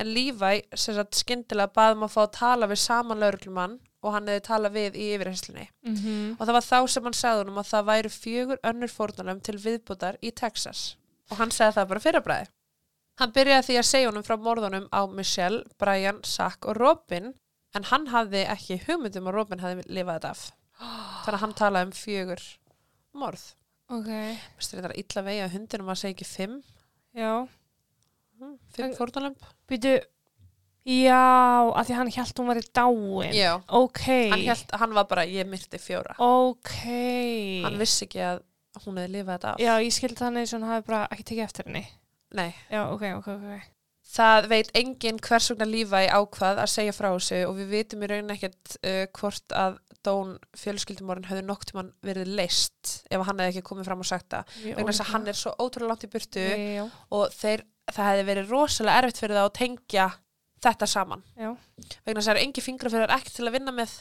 En 0.00 0.08
Levi 0.08 0.62
sem 0.72 0.96
sagt 0.96 1.18
skyndilega 1.18 1.74
baðum 1.76 2.06
að 2.06 2.14
fá 2.14 2.22
að 2.24 2.34
tala 2.38 2.70
við 2.70 2.80
saman 2.86 3.20
lauruglumann 3.20 3.76
og 4.02 4.12
hann 4.16 4.26
hefði 4.26 4.42
talað 4.48 4.74
við 4.76 4.96
í 4.98 5.04
yfirheyslunni. 5.16 5.68
Mhm. 5.86 6.36
Og 6.38 6.42
það 6.46 6.56
var 6.58 6.66
þá 6.66 6.88
sem 6.90 7.04
hann 7.04 7.18
sagði 7.18 7.44
honum 7.44 7.60
að 7.62 7.70
það 7.72 7.86
væri 7.90 8.10
fjögur 8.16 8.58
önnur 8.70 8.90
fórnalöfum 8.90 9.42
til 9.42 9.58
viðbútar 9.62 10.18
í 10.22 10.32
Texas. 10.34 10.96
Og 11.30 11.36
hann 11.38 11.50
sagði 11.54 11.76
það 11.78 11.88
bara 11.88 12.00
fyrir 12.00 12.24
bræði. 12.26 12.48
Hann 13.20 13.32
byrjaði 13.32 13.66
því 13.68 13.76
að 13.78 13.86
segja 13.90 14.08
honum 14.10 14.24
frá 14.26 14.36
morðunum 14.40 14.88
á 14.90 15.00
Michelle, 15.06 15.64
Brian, 15.78 16.22
Zach 16.24 16.66
og 16.66 16.76
Robin 16.80 17.34
en 17.74 17.84
hann 17.84 18.06
hafði 18.08 18.46
ekki 18.48 18.80
hugmyndum 18.86 19.28
að 19.28 19.34
Robin 19.36 19.60
hafði 19.62 19.84
lifað 19.88 20.18
þetta 20.18 20.30
af. 20.30 20.52
Þannig 21.24 21.36
að 21.36 21.42
hann 21.44 21.54
talaði 21.54 21.86
um 21.86 21.92
fjögur 21.92 22.42
morð. 23.14 23.44
Ok. 23.92 24.08
Vistu 24.58 24.76
þetta 24.78 24.90
er 24.90 24.96
illa 25.02 25.22
vegi 25.28 25.42
að 25.44 25.54
hundinum 25.56 25.92
að 25.92 26.00
segja 26.00 26.16
ekki 26.16 26.28
fimm, 26.28 26.62
Já. 27.14 27.46
fimm 28.72 28.94
fórnalöfum. 28.96 29.36
Býtu, 29.68 29.92
Já, 30.82 31.70
að 31.78 31.86
því 31.88 31.94
hann 31.98 32.08
held 32.16 32.38
hún 32.40 32.48
var 32.50 32.58
í 32.58 32.64
dáin. 32.74 33.34
Já, 33.36 33.52
Ok. 33.70 34.00
hann, 34.32 34.40
hélt, 34.48 34.72
hann 34.80 34.94
var 34.96 35.04
bara, 35.10 35.24
ég 35.26 35.46
myrti 35.46 35.78
fjóra. 35.78 36.16
Ok. 36.18 36.72
Hann 37.62 37.78
vissi 37.78 38.06
ekki 38.08 38.18
að 38.26 38.40
hún 38.82 38.98
hefði 38.98 39.12
lifað 39.14 39.36
þetta 39.36 39.52
af. 39.52 39.60
Já, 39.62 39.72
ég 39.84 39.92
skildi 39.94 40.18
þannig 40.18 40.48
sem 40.50 40.62
hann 40.62 40.70
hafi 40.74 40.86
bara 40.88 41.04
ekki 41.12 41.24
tekið 41.30 41.44
eftir 41.46 41.68
henni. 41.70 41.84
Nei, 42.34 42.54
Já, 42.72 42.86
ok, 42.90 43.02
ok, 43.20 43.28
ok. 43.36 43.62
það 44.12 44.46
veit 44.48 44.70
enginn 44.74 45.18
hvers 45.22 45.50
vegna 45.52 45.66
lífa 45.68 46.00
í 46.02 46.08
ákvað 46.08 46.58
að 46.64 46.70
segja 46.72 46.92
frá 46.96 47.10
þessu 47.12 47.42
og 47.46 47.56
við 47.60 47.68
vitum 47.76 48.02
í 48.02 48.08
raunin 48.10 48.34
ekkert 48.34 48.76
uh, 48.82 49.06
hvort 49.12 49.52
að 49.54 49.78
Dón 50.02 50.32
fjölskyldumorinn 50.58 51.28
höfðu 51.28 51.44
nokk 51.46 51.62
tímann 51.68 51.92
verið 52.02 52.26
leist 52.34 53.04
ef 53.06 53.20
hann 53.22 53.38
hefði 53.38 53.52
ekki 53.52 53.62
komið 53.68 53.86
fram 53.86 54.00
og 54.02 54.08
sagt 54.08 54.32
það. 54.34 54.48
Vegna 54.64 54.90
þess 54.90 55.02
að 55.04 55.10
hann 55.12 55.28
er 55.30 55.36
svo 55.38 55.52
ótrúlega 55.62 55.92
langt 55.92 56.06
í 56.08 56.10
burtu 56.10 56.42
Já, 56.42 56.86
og 57.14 57.30
þeir, 57.36 57.62
það 57.92 58.08
hefði 58.10 58.24
verið 58.32 58.50
rosalega 58.50 58.96
erfitt 58.98 59.20
fyrir 59.22 59.38
það 59.38 59.46
að 59.46 59.54
tengja 59.60 60.08
þetta 60.62 60.88
saman. 60.90 61.24
já. 61.36 61.50
Vegna 62.06 62.20
þess 62.20 62.28
að 62.28 62.30
það 62.30 62.36
eru 62.36 62.44
engi 62.46 62.64
fingrafyrir 62.64 63.14
ekki 63.16 63.34
til 63.36 63.46
að 63.48 63.56
vinna 63.58 63.74
með 63.76 63.96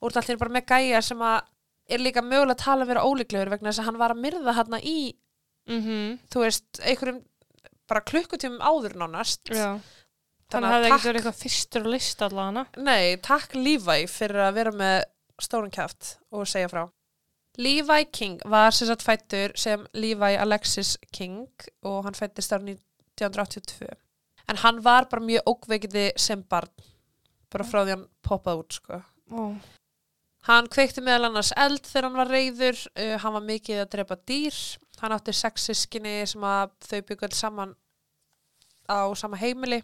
og 0.00 0.12
þú 0.12 0.20
allir 0.22 0.40
bara 0.40 0.56
með 0.56 0.66
gæja 0.72 1.02
sem 1.04 1.22
að 1.24 1.38
er 1.86 2.02
líka 2.02 2.22
mögulega 2.24 2.56
að 2.56 2.64
tala 2.64 2.84
um 2.84 2.90
vera 2.90 3.04
ólíklegur 3.06 3.52
vegna 3.52 3.70
þess 3.70 3.82
að 3.82 3.88
hann 3.90 4.00
var 4.00 4.14
að 4.14 4.22
myrða 4.24 4.56
hann 4.58 4.80
í, 4.82 4.98
Mm 5.66 6.18
þú 6.30 6.42
veist, 6.44 6.78
einhverjum 6.78 7.22
bara 7.90 8.02
klukkutímum 8.06 8.62
áður 8.62 8.96
nánast. 8.98 9.50
Já. 9.50 9.78
Þannig 10.50 10.68
að 10.68 10.74
að 10.74 10.76
það 10.76 10.84
hefði 10.84 10.94
ekki 10.94 11.08
verið 11.08 11.20
eitthvað 11.20 11.40
fyrstur 11.40 11.86
list 11.90 12.22
allana. 12.22 12.62
nei, 12.78 13.16
takk 13.22 13.54
Levi 13.58 14.06
fyrir 14.10 14.44
að 14.46 14.58
vera 14.60 14.72
með 14.78 14.98
stóran 15.42 15.74
kæft 15.74 16.12
og 16.30 16.46
segja 16.46 16.70
frá. 16.70 16.84
Levi 17.58 18.04
King 18.12 18.42
var 18.44 18.70
sem 18.76 18.86
sagt 18.86 19.02
fættur 19.02 19.54
sem 19.58 19.86
Levi 19.96 20.36
Alexis 20.36 20.96
King 21.10 21.48
og 21.82 22.04
hann 22.06 22.14
fættist 22.18 22.52
árið 22.52 22.76
1982. 23.16 23.90
En 24.46 24.60
hann 24.62 24.82
var 24.84 25.08
bara 25.10 25.24
mjög 25.26 25.48
ókveikindi 25.50 26.10
sem 26.20 26.42
barn, 26.46 26.70
bara 27.50 27.66
frá 27.66 27.80
því 27.82 27.96
hann 27.96 28.04
poppaði 28.22 28.62
út, 28.62 28.78
sko. 28.78 29.00
Ó. 29.34 29.42
Hann 30.46 30.68
kveikti 30.70 31.02
meðal 31.02 31.32
annars 31.32 31.50
eld 31.58 31.82
þegar 31.82 32.06
hann 32.06 32.20
var 32.20 32.30
reyður, 32.30 32.78
uh, 32.94 33.16
hann 33.22 33.34
var 33.34 33.42
mikið 33.48 33.82
að 33.82 33.90
drepa 33.96 34.18
dýr, 34.30 34.60
hann 35.00 35.14
átti 35.16 35.34
sex 35.34 35.66
sískinni 35.66 36.20
sem 36.30 36.46
að 36.46 36.70
þau 36.86 37.00
byggðu 37.08 37.28
alls 37.28 37.42
saman 37.42 37.74
á 38.86 39.10
sama 39.18 39.40
heimili. 39.40 39.82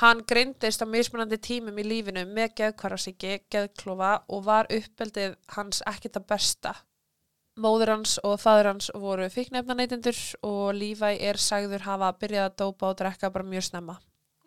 Hann 0.00 0.20
greindist 0.28 0.84
á 0.84 0.86
mismunandi 0.88 1.40
tímum 1.40 1.80
í 1.80 1.84
lífinu 1.84 2.26
með 2.28 2.54
geðkvarasíki, 2.60 3.40
geðklofa 3.52 4.12
og 4.28 4.44
var 4.46 4.68
uppeldið 4.72 5.34
hans 5.56 5.82
ekkert 5.88 6.20
að 6.20 6.28
besta. 6.30 6.74
Móður 7.60 7.94
hans 7.94 8.16
og 8.24 8.38
fadur 8.40 8.70
hans 8.70 8.90
voru 8.96 9.26
fíknefnaneytindur 9.32 10.18
og 10.48 10.74
Lífæ 10.78 11.12
er 11.18 11.40
sagður 11.40 11.84
hafa 11.84 12.12
byrjað 12.20 12.48
að 12.48 12.58
dópa 12.62 12.92
og 12.92 13.00
drekka 13.00 13.32
bara 13.34 13.48
mjög 13.48 13.66
snemma. 13.68 13.98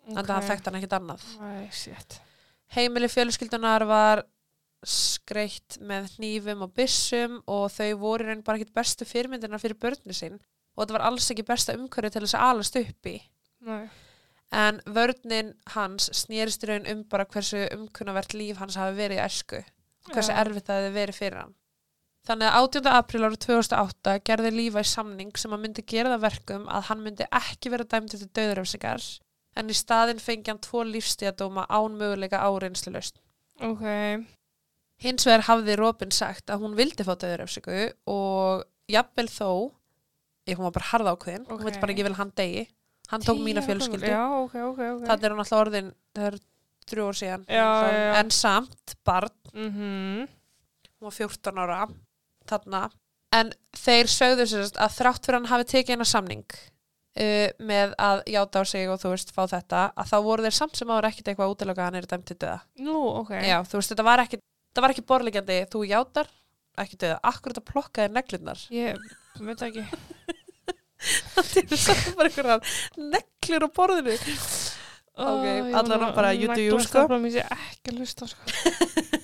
Okay. 0.04 0.18
En 0.18 0.28
það 0.28 0.48
þekkt 0.50 0.70
hann 0.70 0.78
ekkert 0.80 0.96
annað. 0.98 1.26
Shit. 1.72 2.20
Heimili 2.74 3.10
fjölskyldunar 3.12 3.86
var 3.88 4.24
skreitt 4.84 5.78
með 5.80 6.10
hnífum 6.18 6.66
og 6.66 6.74
byssum 6.76 7.38
og 7.48 7.70
þau 7.72 7.92
voru 8.02 8.28
raun 8.28 8.44
bara 8.44 8.60
ekkert 8.60 8.76
bestu 8.76 9.08
fyrirmyndina 9.08 9.60
fyrir 9.62 9.80
börni 9.80 10.16
sín 10.18 10.42
og 10.74 10.84
þetta 10.84 10.98
var 10.98 11.06
alls 11.08 11.30
ekki 11.32 11.46
besta 11.48 11.76
umhverju 11.78 12.12
til 12.12 12.24
þess 12.26 12.38
að 12.40 12.48
alast 12.50 12.80
upp 12.82 13.10
í. 13.10 13.16
Nei. 13.64 13.84
En 14.54 14.82
vörnin 14.96 15.54
hans 15.74 16.10
snýrist 16.14 16.66
raun 16.70 16.90
um 16.90 17.04
bara 17.10 17.26
hversu 17.26 17.64
umkunnavert 17.74 18.36
líf 18.38 18.60
hans 18.62 18.78
hafi 18.78 18.98
verið 18.98 19.22
í 19.22 19.24
æsku 19.24 19.62
og 19.62 20.12
hversu 20.12 20.34
Já. 20.34 20.40
erfitt 20.44 20.68
það 20.68 20.82
hefði 20.82 20.96
verið 20.98 21.20
fyrir 21.22 21.40
hann. 21.42 21.56
Þannig 22.24 22.48
að 22.48 22.58
18. 22.64 22.88
apríl 22.96 23.26
árið 23.28 23.40
2008 23.44 24.14
gerði 24.24 24.52
Lífa 24.56 24.80
í 24.80 24.88
samning 24.88 25.34
sem 25.36 25.52
að 25.52 25.60
myndi 25.66 25.84
gera 25.92 26.14
það 26.14 26.22
verkum 26.24 26.68
að 26.72 26.86
hann 26.88 27.02
myndi 27.04 27.26
ekki 27.36 27.72
vera 27.74 27.84
dæmdur 27.84 28.22
til 28.22 28.30
döðuröfsingar 28.40 29.08
en 29.60 29.70
í 29.70 29.76
staðinn 29.76 30.22
fengi 30.24 30.48
hann 30.54 30.62
tvo 30.64 30.86
lífstíðadóma 30.88 31.66
án 31.68 31.98
möguleika 32.00 32.40
áreinslu 32.48 32.94
lausn. 32.96 33.20
Ok. 33.62 33.84
Hins 35.04 35.26
vegar 35.28 35.44
hafði 35.50 35.76
Robin 35.78 36.12
sagt 36.16 36.48
að 36.54 36.64
hún 36.64 36.78
vildi 36.80 37.04
fá 37.04 37.12
döðuröfsingu 37.20 37.82
og 38.08 38.64
jafnvel 38.88 39.28
þó, 39.28 39.50
ég 40.48 40.56
hún 40.58 40.70
var 40.70 40.76
bara 40.80 40.90
harða 40.94 41.14
ákveðin, 41.18 41.46
hún 41.50 41.60
Ok. 41.60 41.66
vildi 41.68 41.82
bara 41.84 41.92
ekki 41.94 42.08
vel 42.08 42.16
hann 42.22 42.32
degi, 42.40 42.64
hann 43.12 43.22
tók 43.22 43.36
Tíu 43.36 43.44
mína 43.50 43.62
fjölskyldu. 43.68 44.08
Já, 44.08 44.24
ok, 44.46 44.56
ok, 44.72 44.80
ok. 44.80 45.04
Það 45.12 45.24
er 45.28 45.36
hún 45.36 45.44
alltaf 45.44 45.60
orðin, 45.60 45.92
það 46.16 46.26
er 46.32 46.40
þrjú 46.88 47.08
ár 47.12 47.20
síðan. 47.20 47.46
Já, 47.52 47.68
Það- 47.84 47.94
já. 48.00 48.16
En 48.24 48.30
samt, 48.32 48.96
barn, 49.04 49.30
Mhm. 49.54 50.28
hún 50.98 51.02
var 51.04 51.12
14 51.12 51.58
ára, 51.60 51.90
þarna. 52.54 52.84
En 53.34 53.50
þeir 53.78 54.12
sögðu 54.14 54.46
sér 54.50 54.70
að 54.78 54.96
þrátt 55.00 55.26
fyrir 55.26 55.40
hann 55.40 55.50
hafi 55.50 55.68
tekið 55.72 55.98
eina 55.98 56.06
samning 56.06 56.46
uh, 56.54 57.50
með 57.66 57.96
að 58.02 58.22
játa 58.34 58.62
á 58.62 58.64
sig 58.70 58.92
og 58.92 59.02
þú 59.02 59.14
veist, 59.16 59.34
fá 59.34 59.44
þetta, 59.50 59.88
að 59.98 60.12
þá 60.12 60.16
voru 60.28 60.46
þeir 60.46 60.58
samt 60.60 60.80
sem 60.80 60.94
áður 60.94 61.10
ekkit 61.10 61.32
eitthvað 61.32 61.66
að 61.74 61.84
hann 61.84 62.00
er 62.00 62.10
dæmt 62.10 62.28
til 62.30 62.38
döða. 62.38 62.60
Nú, 62.86 63.00
ok. 63.24 63.34
Já, 63.42 63.58
þú 63.70 63.80
veist, 63.80 63.94
þetta 63.94 64.08
var 64.10 64.24
ekki, 64.26 64.40
þetta 64.72 64.86
var 64.86 64.96
ekki 64.96 65.06
borlíkjandi, 65.14 65.60
þú 65.74 65.84
játar, 65.90 66.32
ekki 66.84 67.02
döða. 67.02 67.20
Akkur 67.32 67.56
þetta 67.56 67.72
plokkaði 67.72 68.14
neglurnar. 68.20 68.64
Ég 68.74 69.02
veit 69.42 69.68
ekki. 69.70 69.88
Það 71.04 71.58
er 71.60 71.80
samt 71.82 72.14
bara 72.16 72.30
einhverjar 72.30 72.76
neglur 73.12 73.66
á 73.68 73.70
borðinu. 73.76 74.14
Ok, 75.14 75.44
allavega 75.76 76.14
bara 76.16 76.30
you 76.32 76.48
do 76.48 76.64
you, 76.64 76.78
sko. 76.80 77.04
Ekki 77.12 77.92
að 77.92 78.00
hlusta, 78.00 78.30
sko. 78.32 79.20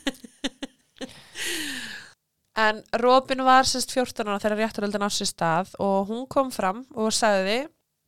En 2.60 2.82
Robin 3.00 3.44
var 3.48 3.68
sérst 3.68 3.94
14 3.96 4.28
ára 4.28 4.40
þegar 4.42 4.58
rétturöldin 4.60 5.06
á 5.06 5.10
sér 5.14 5.30
stað 5.30 5.74
og 5.80 6.10
hún 6.10 6.26
kom 6.28 6.50
fram 6.52 6.84
og 6.92 7.14
sagði 7.16 7.62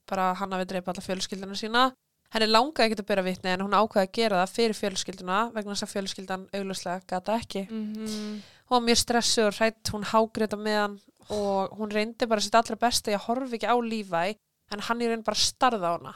bara 0.10 0.32
hann 0.36 0.52
hafi 0.52 0.68
dreipað 0.68 0.98
alla 0.98 1.06
fjölskylduna 1.06 1.56
sína. 1.60 1.84
Henni 2.32 2.48
langaði 2.48 2.90
ekki 2.90 3.00
að 3.00 3.08
byrja 3.12 3.28
vitni 3.28 3.52
en 3.52 3.64
hún 3.64 3.76
ákvaði 3.76 4.08
að 4.08 4.14
gera 4.18 4.42
það 4.42 4.56
fyrir 4.56 4.78
fjölskylduna 4.80 5.40
vegna 5.56 5.76
þess 5.76 5.88
að 5.88 5.94
fjölskyldan 5.94 6.46
auglustlega 6.56 7.08
gata 7.08 7.38
ekki. 7.40 7.64
Mhm. 7.70 8.42
Hún 8.72 8.76
var 8.78 8.86
mjög 8.88 9.00
stressuð 9.02 9.48
og 9.48 9.56
hrætt, 9.58 9.92
hún 9.92 10.08
hágrita 10.12 10.58
með 10.58 10.80
hann 10.82 11.00
og 11.30 11.78
hún 11.78 11.92
reyndi 11.92 12.28
bara 12.28 12.42
sitt 12.42 12.56
allra 12.56 12.76
besta 12.76 13.12
í 13.12 13.16
að 13.16 13.26
horfa 13.28 13.56
ekki 13.56 13.68
á 13.68 13.76
lífæ 13.76 14.24
en 14.72 14.80
hann 14.88 15.02
í 15.02 15.10
raun 15.10 15.24
bara 15.24 15.36
starða 15.36 15.92
á 15.92 15.94
hana 15.98 16.14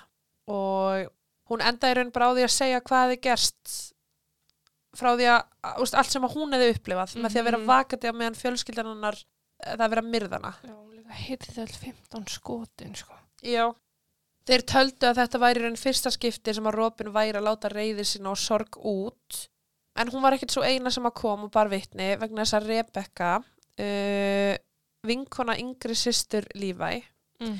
og 0.48 1.12
hún 1.50 1.62
endaði 1.62 1.91
í 1.91 1.98
raun 2.00 2.12
bara 2.15 2.32
á 2.32 2.36
því 2.36 2.45
að 2.48 2.56
segja 2.56 2.82
hvað 2.82 3.04
hefði 3.06 3.21
gerst 3.28 3.94
frá 4.95 5.12
því 5.15 5.25
að, 5.31 5.79
úst, 5.84 5.93
allt 5.99 6.12
sem 6.12 6.23
að 6.27 6.36
hún 6.36 6.53
hefði 6.55 6.73
upplifað 6.75 7.15
með 7.21 7.31
því 7.36 7.39
að 7.41 7.47
vera 7.49 7.58
Mhm. 7.62 7.65
vakandi 7.69 8.08
á 8.12 8.13
meðan 8.13 8.38
fjölskyldan 8.39 8.91
hennar 8.93 9.17
eh, 9.63 9.75
það 9.75 9.86
að 9.86 9.89
vera 9.95 10.01
myrðana. 10.01 10.53
Líka 10.91 11.13
heiti 11.21 11.51
þetta 11.55 11.79
15 11.79 12.25
skotin, 12.27 12.95
sko. 12.95 13.13
Já. 13.43 13.73
Þeir 14.45 14.62
töldu 14.69 15.08
að 15.10 15.15
þetta 15.21 15.39
væri 15.41 15.62
raun 15.63 15.75
fyrsta 15.79 16.12
skipti 16.13 16.53
sem 16.53 16.63
að 16.69 16.75
Robin 16.77 17.12
væri 17.13 17.34
að 17.39 17.47
láta 17.47 17.69
reyði 17.73 18.03
sína 18.05 18.29
og 18.29 18.38
sorg 18.38 18.77
út 18.77 19.47
en 19.97 20.08
hún 20.12 20.21
var 20.21 20.34
ekkert 20.36 20.51
svo 20.51 20.62
eina 20.62 20.91
sem 20.91 21.03
að 21.08 21.13
kom 21.15 21.43
og 21.47 21.51
bar 21.51 21.67
vitni 21.71 22.12
vegna 22.19 22.43
þess 22.43 22.53
að 22.60 22.67
Rebecca 22.67 23.31
uh, 23.79 24.55
vinkona 25.05 25.55
yngri 25.62 25.95
systur 25.97 26.45
Lífæ 26.55 27.03
Mm. 27.41 27.58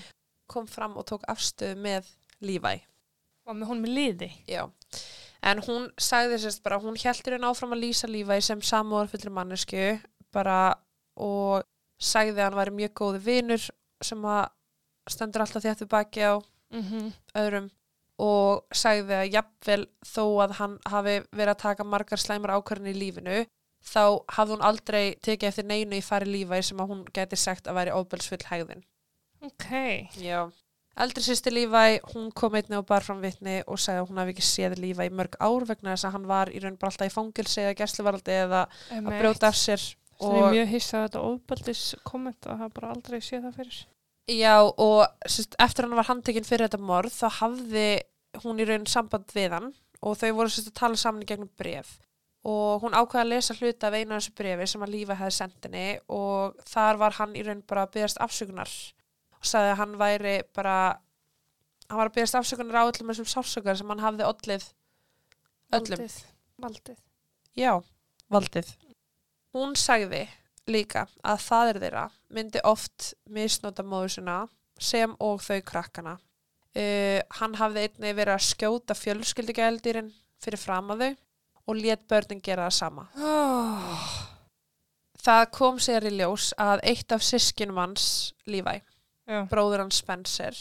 kom 0.48 0.68
fram 0.68 0.94
og 0.98 1.06
tók 1.06 1.24
afstöðu 1.28 1.76
með 1.76 2.06
Lífæ. 2.42 2.80
Og 3.48 3.56
með 3.56 3.68
hún 3.68 3.82
með 3.84 3.92
liði. 3.96 4.30
Já. 4.48 4.70
En 5.46 5.60
hún 5.62 5.92
sagði 6.02 6.40
sérst 6.42 6.64
bara, 6.66 6.80
hún 6.82 6.98
heldur 6.98 7.36
henn 7.38 7.46
áfram 7.46 7.76
að 7.76 7.84
lýsa 7.86 8.08
Lífæ 8.10 8.40
sem 8.42 8.62
samúðarfyllri 8.66 9.30
mannesku 9.32 9.84
bara 10.34 10.76
og 11.22 11.64
sagði 12.02 12.40
að 12.42 12.48
hann 12.50 12.60
væri 12.60 12.74
mjög 12.80 12.94
góði 12.98 13.22
vinur 13.28 13.66
sem 14.04 14.26
að 14.26 14.48
stendur 15.10 15.44
alltaf 15.46 15.64
þétt 15.64 15.84
við 15.86 15.92
baki 15.94 16.22
á 16.26 16.34
Mhm. 16.74 17.14
öðrum 17.38 17.70
og 18.20 18.66
sagði 18.74 19.14
að 19.22 19.32
jafnvel 19.36 19.86
þó 20.04 20.24
að 20.44 20.52
hann 20.60 20.80
hafi 20.90 21.14
verið 21.32 21.54
að 21.54 21.62
taka 21.62 21.84
margar 21.84 22.18
slæmar 22.18 22.56
ákvarðin 22.58 22.90
í 22.92 23.00
lífinu 23.00 23.46
þá 23.86 24.26
hafði 24.34 24.56
hún 24.56 24.66
aldrei 24.66 25.16
tekið 25.22 25.48
eftir 25.52 25.66
neinu 25.70 25.96
í 26.00 26.04
fari 26.04 26.26
lífa 26.26 26.62
sem 26.64 26.78
að 26.82 26.90
hún 26.90 27.06
geti 27.14 27.38
sagt 27.38 27.68
að 27.68 27.76
væri 27.76 27.92
óbelsfull 27.94 28.42
hægðin. 28.50 28.84
Ok. 29.46 29.70
Já. 30.18 30.50
Eldri 30.96 31.24
sýsti 31.26 31.52
Lífæ, 31.52 32.00
hún 32.14 32.30
kom 32.32 32.54
einni 32.56 32.78
og 32.78 32.86
bar 32.88 33.04
fram 33.04 33.20
vitni 33.20 33.58
og 33.68 33.80
sagði 33.84 34.00
að 34.00 34.10
hún 34.10 34.20
hafi 34.22 34.32
ekki 34.32 34.46
séð 34.48 34.78
Lífæ 34.80 35.10
í 35.10 35.12
mörg 35.12 35.36
ár 35.44 35.66
vegna 35.68 35.92
þess 35.92 36.08
að 36.08 36.16
hann 36.16 36.30
var 36.30 36.52
í 36.56 36.62
raun 36.64 36.78
bara 36.80 36.94
alltaf 36.94 37.10
í 37.10 37.12
fangilsi 37.12 37.66
eða 37.66 37.76
gæsluvaraldi 37.82 38.38
eða 38.46 38.62
að 39.02 39.10
brjóta 39.20 39.50
af 39.52 39.60
sér. 39.60 39.84
Það 40.16 40.38
er 40.40 40.56
mjög 40.56 40.72
hissa 40.72 40.98
að 41.02 41.04
þetta 41.10 41.26
ofbeldis 41.28 41.84
komment 42.08 42.48
að 42.48 42.64
það 42.64 42.74
bara 42.78 42.94
aldrei 42.96 43.20
sé 43.20 43.42
það 43.44 43.60
fyrir. 43.60 43.82
Já 44.32 44.56
og 44.64 45.02
sérst, 45.28 45.60
eftir 45.62 45.86
hann 45.86 46.00
var 46.00 46.08
handtekinn 46.08 46.48
fyrir 46.48 46.70
þetta 46.70 46.82
morð 46.82 47.14
þá 47.14 47.28
hafði 47.42 47.90
hún 48.46 48.64
í 48.64 48.66
raun 48.66 48.88
samband 48.90 49.36
við 49.36 49.52
hann 49.54 49.70
og 50.00 50.18
þau 50.18 50.32
voru 50.40 50.54
sérst 50.54 50.72
að 50.72 50.80
tala 50.80 50.98
saman 50.98 51.26
í 51.26 51.30
gegnum 51.30 51.52
bref 51.60 51.98
og 52.46 52.84
hún 52.84 52.96
ákvaði 52.96 53.22
að 53.22 53.32
lesa 53.34 53.56
hluta 53.60 53.90
af 53.90 53.96
einu 53.98 54.16
af 54.16 54.22
þessu 54.22 54.34
brefi 54.40 54.68
sem 54.70 54.84
að 54.86 54.94
Lífa 54.96 55.18
hefði 55.20 55.36
sendt 55.36 55.68
henni 55.68 55.86
og 56.14 56.58
þar 56.70 57.00
var 57.02 57.18
hann 57.20 57.36
í 57.38 57.44
raun 57.46 57.64
bara 57.68 57.86
að 57.86 57.96
byggast 57.98 58.22
afsökunar 58.22 58.74
sagði 59.48 59.74
að 59.74 59.80
hann 59.82 59.98
væri 60.02 60.36
bara 60.56 60.78
hann 61.90 62.00
var 62.00 62.10
að 62.10 62.16
byggast 62.18 62.40
afsökunar 62.40 62.82
á 62.82 62.90
öllum 62.90 63.12
þessum 63.12 63.30
sársökar 63.30 63.78
sem 63.80 63.92
hann 63.94 64.04
hafði 64.04 64.28
ollið 64.30 64.66
öllum. 65.76 66.02
Valdið. 66.02 66.18
Valdið. 66.62 67.00
Já, 67.56 67.72
valdið. 68.32 68.72
Hún 69.56 69.76
sagði 69.80 70.26
líka 70.72 71.06
að 71.24 71.44
fadir 71.46 71.82
þeirra 71.84 72.06
myndi 72.34 72.62
oft 72.66 73.14
misnota 73.32 73.86
móður 73.86 74.16
sinna 74.18 74.38
sem 74.82 75.14
og 75.24 75.44
þau 75.46 75.60
krakkana. 75.66 76.18
Uh, 76.76 77.22
hann 77.40 77.56
hafði 77.56 77.86
einnig 77.86 78.18
verið 78.18 78.36
að 78.36 78.48
skjóta 78.50 78.98
fjölskyldugældýrin 79.00 80.10
fyrir 80.44 80.60
fram 80.60 80.92
að 80.92 81.06
þau 81.06 81.14
og 81.66 81.78
lét 81.80 82.04
börnin 82.10 82.44
gera 82.44 82.68
það 82.68 82.76
sama. 82.78 83.06
Oh. 83.16 84.10
Það 85.26 85.46
kom 85.56 85.80
sér 85.82 86.06
í 86.06 86.12
ljós 86.18 86.52
að 86.62 86.84
eitt 86.92 87.16
af 87.16 87.24
sískinum 87.26 87.80
hans, 87.82 88.34
Já. 88.46 88.84
Bróður 89.50 89.82
hans 89.86 89.98
Spencer, 90.02 90.56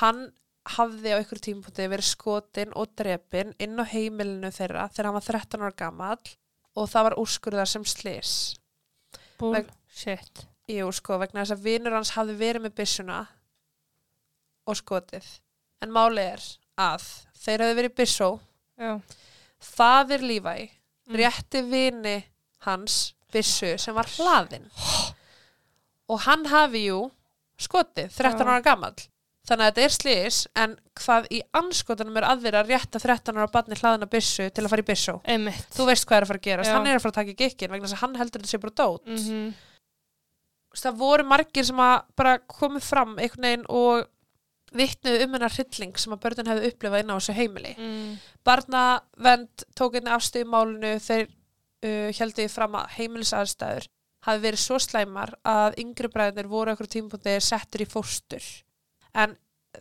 hann 0.00 0.30
hafði 0.76 1.14
á 1.16 1.20
ykkur 1.22 1.40
tímpúti 1.42 1.86
verið 1.88 2.06
skotin 2.06 2.72
og 2.76 2.92
drepin 2.96 3.54
inn 3.58 3.80
á 3.80 3.84
heimilinu 3.84 4.50
þeirra 4.52 4.88
þegar 4.92 5.08
hann 5.08 5.16
var 5.18 5.26
13 5.26 5.64
ára 5.64 5.76
gamall 5.76 6.32
og 6.76 6.88
það 6.88 7.06
var 7.08 7.16
úrskurðar 7.20 7.68
sem 7.68 7.84
slis. 7.84 8.34
Bullshit. 9.40 10.46
Jú, 10.70 10.90
sko, 10.94 11.16
vegna 11.18 11.42
þess 11.42 11.56
að 11.56 11.64
vinur 11.64 11.96
hans 11.96 12.12
hafði 12.14 12.36
verið 12.38 12.66
með 12.66 12.74
byssuna 12.78 13.20
og 14.70 14.76
skotið. 14.78 15.26
En 15.82 15.90
máli 15.94 16.22
er 16.36 16.44
að 16.78 17.06
þeir 17.40 17.64
hafði 17.64 17.78
verið 17.80 17.94
byssó, 17.98 18.28
Já. 18.78 19.00
faðir 19.60 20.22
Levi, 20.22 20.70
Mm. 21.10 21.16
rétti 21.16 21.62
vini 21.66 22.24
hans 22.66 23.14
byssu 23.32 23.76
sem 23.78 23.94
var 23.94 24.04
hlaðin. 24.06 24.70
Og 26.10 26.20
hann 26.20 26.44
hafi 26.46 26.84
jú 26.86 27.10
skotið, 27.60 28.12
13 28.16 28.44
Já. 28.44 28.50
ára 28.50 28.60
gamall. 28.64 29.00
Þannig 29.48 29.64
að 29.64 29.70
þetta 29.70 29.82
er 29.82 29.94
slís, 29.94 30.38
en 30.62 30.74
hvað 31.00 31.26
í 31.32 31.40
anskotanum 31.56 32.18
er 32.20 32.26
að 32.28 32.44
þeirra 32.44 32.60
að 32.60 32.70
rétta 32.74 33.00
13 33.00 33.40
ára 33.40 33.50
barni 33.50 33.78
hlaðina 33.80 34.08
byssu 34.10 34.46
til 34.52 34.64
að 34.64 34.70
fara 34.74 34.84
í? 34.84 35.16
Einmitt. 35.32 35.66
Þú 35.74 35.86
veist 35.88 36.06
hvað 36.06 36.18
er 36.18 36.26
að 36.26 36.30
fara 36.30 36.40
að 36.42 36.46
gerast, 36.46 36.70
Já. 36.70 36.74
hann 36.76 36.86
er 36.86 36.98
að 36.98 37.04
fara 37.04 37.14
að 37.14 37.18
taka 37.18 37.36
gikkin 37.40 37.72
vegna 37.72 37.88
þess 37.88 37.96
að 37.96 38.02
hann 38.04 38.20
heldur 38.20 38.44
þetta 38.44 38.52
sé 38.52 38.60
bara 38.62 38.76
dót. 38.82 39.06
Mm 39.08 39.16
-hmm. 39.24 39.50
það 40.84 41.00
voru 41.00 41.24
margir 41.24 41.66
sem 41.66 41.80
að 41.82 41.96
bara 42.16 42.38
komið 42.38 42.82
fram 42.86 43.18
einhvern 43.18 43.46
veginn 43.48 43.66
og 43.68 44.06
vittnuðu 44.76 45.24
um 45.24 45.34
hennar 45.34 45.54
hrylling 45.56 45.98
sem 45.98 46.12
að 46.14 46.22
börnin 46.22 46.50
hefði 46.50 46.70
upplifað 46.70 47.02
inn 47.02 47.10
á 47.10 47.18
þessu 47.18 47.34
heimili. 47.34 47.74
mm. 47.78 48.18
Barnavend 48.44 49.64
tók 49.74 49.96
einnig 49.98 50.14
afstöðu 50.14 50.46
í 50.46 50.50
málinu 50.50 50.92
þeir 51.02 51.26
uh, 51.26 52.10
heldur 52.14 52.52
fram 52.52 52.76
að 52.78 52.92
heimilisaðstæður 52.98 53.88
hafi 54.26 54.42
verið 54.44 54.60
svo 54.60 54.78
slæmar 54.82 55.34
að 55.48 55.78
yngri 55.82 56.10
bræðinir 56.12 56.48
voru 56.50 56.74
okkur 56.74 56.88
tímpúndi 56.92 57.36
settur 57.40 57.84
í 57.84 57.88
fóstur. 57.88 58.42
En 59.14 59.36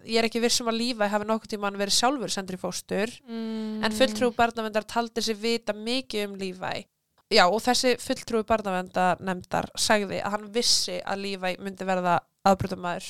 ég 0.05 0.19
er 0.21 0.27
ekki 0.29 0.41
vissum 0.43 0.69
að 0.69 0.77
lífa 0.83 1.07
hafi 1.09 1.25
nokkuð 1.27 1.51
tíman 1.55 1.77
verið 1.79 1.97
sjálfur 1.97 2.31
sendur 2.33 2.55
í 2.55 2.61
fóstur 2.61 3.09
Mm. 3.27 3.83
en 3.83 3.91
fulltrú 3.91 4.29
barnavendar 4.37 4.85
taldi 4.85 5.21
sér 5.21 5.35
vita 5.35 5.73
mikið 5.73 6.27
um 6.29 6.35
Lífæ. 6.39 6.85
Já, 7.29 7.45
og 7.45 7.59
þessi 7.61 7.95
fulltrú 8.01 8.43
barnavendar 8.45 9.19
nefndar 9.21 9.67
sagði 9.77 10.21
að 10.23 10.31
hann 10.31 10.47
vissi 10.53 10.99
að 11.05 11.21
Lífæ 11.25 11.57
myndi 11.59 11.85
verða 11.85 12.19
aðbrutumæður 12.45 13.09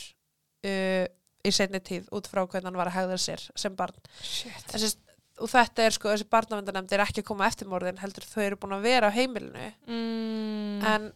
uh, 0.65 1.05
í 1.45 1.51
seinni 1.55 1.79
tíð 1.79 2.09
út 2.11 2.27
frá 2.27 2.41
hvernig 2.47 2.67
hann 2.67 2.75
var 2.79 2.89
að 2.91 2.97
hegða 2.97 3.17
sér 3.17 3.45
sem 3.55 3.75
barn. 3.79 3.95
Shit. 4.21 4.65
Þessi, 4.71 4.89
og 5.39 5.49
þetta 5.51 5.85
er 5.85 5.95
sko, 5.95 6.09
þessi 6.13 6.27
barnavendar 6.29 6.75
nefnd 6.77 6.93
er 6.97 7.03
ekki 7.05 7.23
að 7.23 7.29
koma 7.31 7.47
eftir 7.47 7.67
morðin, 7.71 7.99
heldur 8.01 8.25
þau 8.27 8.41
eru 8.45 8.59
búin 8.61 8.75
að 8.77 8.85
vera 8.89 9.09
á 9.09 9.15
heimilinu, 9.15 9.69
Mm. 9.87 10.83
en 10.85 11.13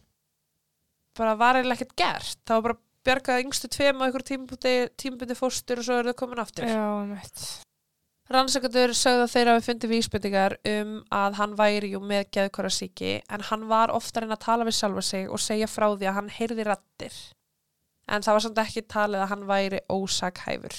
bara 1.16 1.34
var 1.38 1.54
eiginlega 1.60 1.80
ekkert 1.84 1.96
gert. 1.96 2.38
Það 2.46 2.54
var 2.56 2.62
bara 2.62 2.80
bjargað 3.04 3.42
yngstu 3.44 3.68
tveim 3.68 4.00
á 4.02 4.08
ykkur 4.08 4.24
tímbundi 4.96 5.36
fóstur 5.36 5.78
og 5.78 5.84
svo 5.86 5.98
eru 6.00 6.12
þau 6.12 6.18
komin 6.24 6.42
aftur. 6.42 6.64
Já, 6.64 6.80
einmitt. 7.04 7.44
Rannsakandur 8.32 8.94
sögðu 8.96 9.26
að 9.26 9.32
þeir 9.34 9.48
hafi 9.52 9.64
fundið 9.66 9.90
vísbendingar 9.92 10.54
um 10.64 10.92
að 11.12 11.34
hann 11.36 11.54
væri 11.58 11.90
jú 11.92 12.00
með 12.00 12.30
geðkvara 12.32 12.70
síki 12.72 13.10
en 13.28 13.40
hann 13.50 13.66
var 13.68 13.92
oftar 13.92 14.24
en 14.24 14.32
að 14.32 14.40
tala 14.46 14.64
við 14.64 14.78
sjálfa 14.78 15.02
sig 15.04 15.28
og 15.28 15.42
segja 15.44 15.68
frá 15.68 15.90
því 15.92 16.08
að 16.08 16.14
hann 16.14 16.30
heyrði 16.32 16.64
rattir. 16.64 17.18
En 18.08 18.22
það 18.24 18.32
var 18.38 18.44
samt 18.46 18.62
ekki 18.64 18.82
talið 18.88 19.20
að 19.20 19.28
hann 19.34 19.44
væri 19.50 19.80
ósakhæfur. 19.92 20.78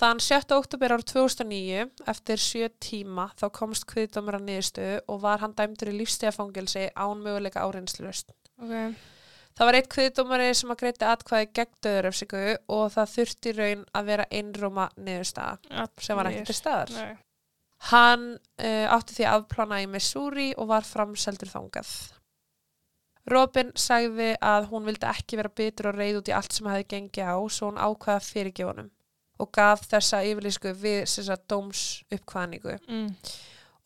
Þann 0.00 0.20
7. 0.24 0.54
oktober 0.56 0.94
ár 0.94 1.02
2009, 1.04 1.90
eftir 2.08 2.40
7 2.40 2.68
tíma, 2.80 3.26
þá 3.36 3.50
komst 3.52 3.84
kviðdómur 3.90 4.38
að 4.38 4.46
niðurstöðu 4.46 4.92
og 5.12 5.18
var 5.20 5.42
hann 5.42 5.52
dæmdur 5.58 5.90
í 5.92 5.96
lífstíðafangelsi 5.98 6.86
án 6.96 7.20
möguleika 7.20 7.66
áreynslust. 7.66 8.32
Ok. 8.56 8.94
Það 9.58 9.68
var 9.68 9.76
eitt 9.76 9.90
kviðdómari 9.92 10.46
sem 10.56 10.72
að 10.72 10.78
greiti 10.80 11.04
atkvæði 11.04 11.48
gegn 11.58 11.76
döðuröfsingu 11.84 12.44
og 12.72 12.84
það 12.94 13.10
þurfti 13.14 13.52
raun 13.58 13.82
að 13.98 14.08
vera 14.08 14.26
einróma 14.38 14.86
niðurstaða 14.96 15.84
sem 16.00 16.20
var 16.20 16.30
til 16.48 16.56
staðar. 16.56 16.92
Nei. 16.94 17.18
Hann 17.90 18.24
uh, 18.38 18.86
átti 18.94 19.18
því 19.18 19.26
að 19.26 19.36
afplana 19.42 19.82
í 19.82 19.90
Missouri 19.90 20.46
og 20.56 20.70
var 20.70 20.86
framseldur 20.88 21.50
þangað. 21.50 21.90
Robin 23.28 23.74
sagði 23.76 24.30
að 24.40 24.70
hún 24.72 24.88
vildi 24.88 25.10
ekki 25.10 25.36
vera 25.42 25.52
bitur 25.60 25.90
og 25.90 26.00
reyð 26.00 26.22
út 26.22 26.32
í 26.32 26.34
allt 26.38 26.56
sem 26.56 26.72
hefði 26.72 26.88
gengið 26.94 27.28
á 27.28 27.36
svo 27.52 27.68
hún 27.68 27.82
ákvaða 27.84 28.24
fyrirgefunum 28.24 28.88
og 29.40 29.50
gaf 29.56 29.86
þessa 29.90 30.20
yfirlýsku 30.28 30.72
við 30.82 31.04
sagt 31.10 31.46
dóms 31.50 31.84
uppkvæðningu 32.12 32.76
Mm. 32.88 33.08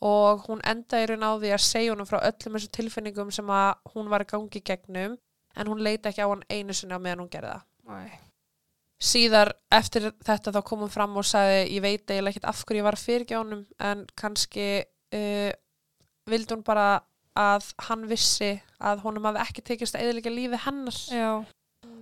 og 0.04 0.44
hún 0.48 0.60
endaði 0.68 1.06
í 1.06 1.10
raun 1.12 1.24
á 1.24 1.32
því 1.40 1.52
að 1.54 1.62
segja 1.64 1.92
honum 1.94 2.08
frá 2.10 2.18
öllum 2.28 2.56
þessum 2.58 2.72
tilfinningum 2.76 3.30
sem 3.32 3.46
að 3.54 3.74
hún 3.94 4.10
var 4.12 4.24
að 4.24 4.32
gangi 4.34 4.60
í 4.60 4.64
gegnum 4.70 5.16
en 5.56 5.70
hún 5.70 5.82
leita 5.86 6.10
ekki 6.10 6.24
á 6.26 6.28
hann 6.28 6.44
einu 6.50 6.74
sinni 6.74 6.94
á 6.96 7.00
meðan 7.00 7.22
hún 7.24 7.30
gerði 7.32 7.54
það. 7.54 7.64
Nei. 7.88 8.20
Síðar 9.04 9.50
eftir 9.74 10.10
þetta 10.24 10.52
þá 10.54 10.60
kom 10.64 10.84
hún 10.84 10.92
fram 10.92 11.16
og 11.20 11.26
sagði 11.28 11.64
ég 11.76 11.82
veit 11.84 12.04
eiginlega 12.10 12.32
ekkert 12.34 12.46
af 12.50 12.62
hverju 12.64 12.80
ég 12.80 12.86
var 12.86 12.96
að 12.96 13.04
fyrirgefa 13.04 13.42
honum 13.42 13.64
en 13.90 14.04
kannski 14.16 14.68
uh, 15.14 15.50
vildi 16.30 16.54
hún 16.54 16.62
bara 16.66 16.86
að 17.36 17.66
hann 17.88 18.06
vissi 18.08 18.52
að 18.80 19.02
honum 19.04 19.26
hafi 19.28 19.42
ekki 19.42 19.64
tekist 19.66 19.96
að 19.98 20.06
eðilega 20.06 20.30
lífi 20.32 20.60
hennar. 20.64 20.98
Já. 21.10 21.30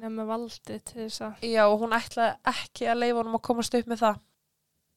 Með 0.02 0.26
valdi 0.26 0.76
til 0.82 1.04
þess 1.04 1.22
að. 1.22 1.46
Já, 1.46 1.62
og 1.68 1.78
hún 1.84 1.94
ætlaði 1.94 2.52
ekki 2.52 2.88
að 2.90 3.00
leifa 3.04 3.20
honum 3.20 3.38
að 3.38 3.44
komast 3.46 3.76
upp 3.78 3.90
með 3.90 4.00
það. 4.02 4.20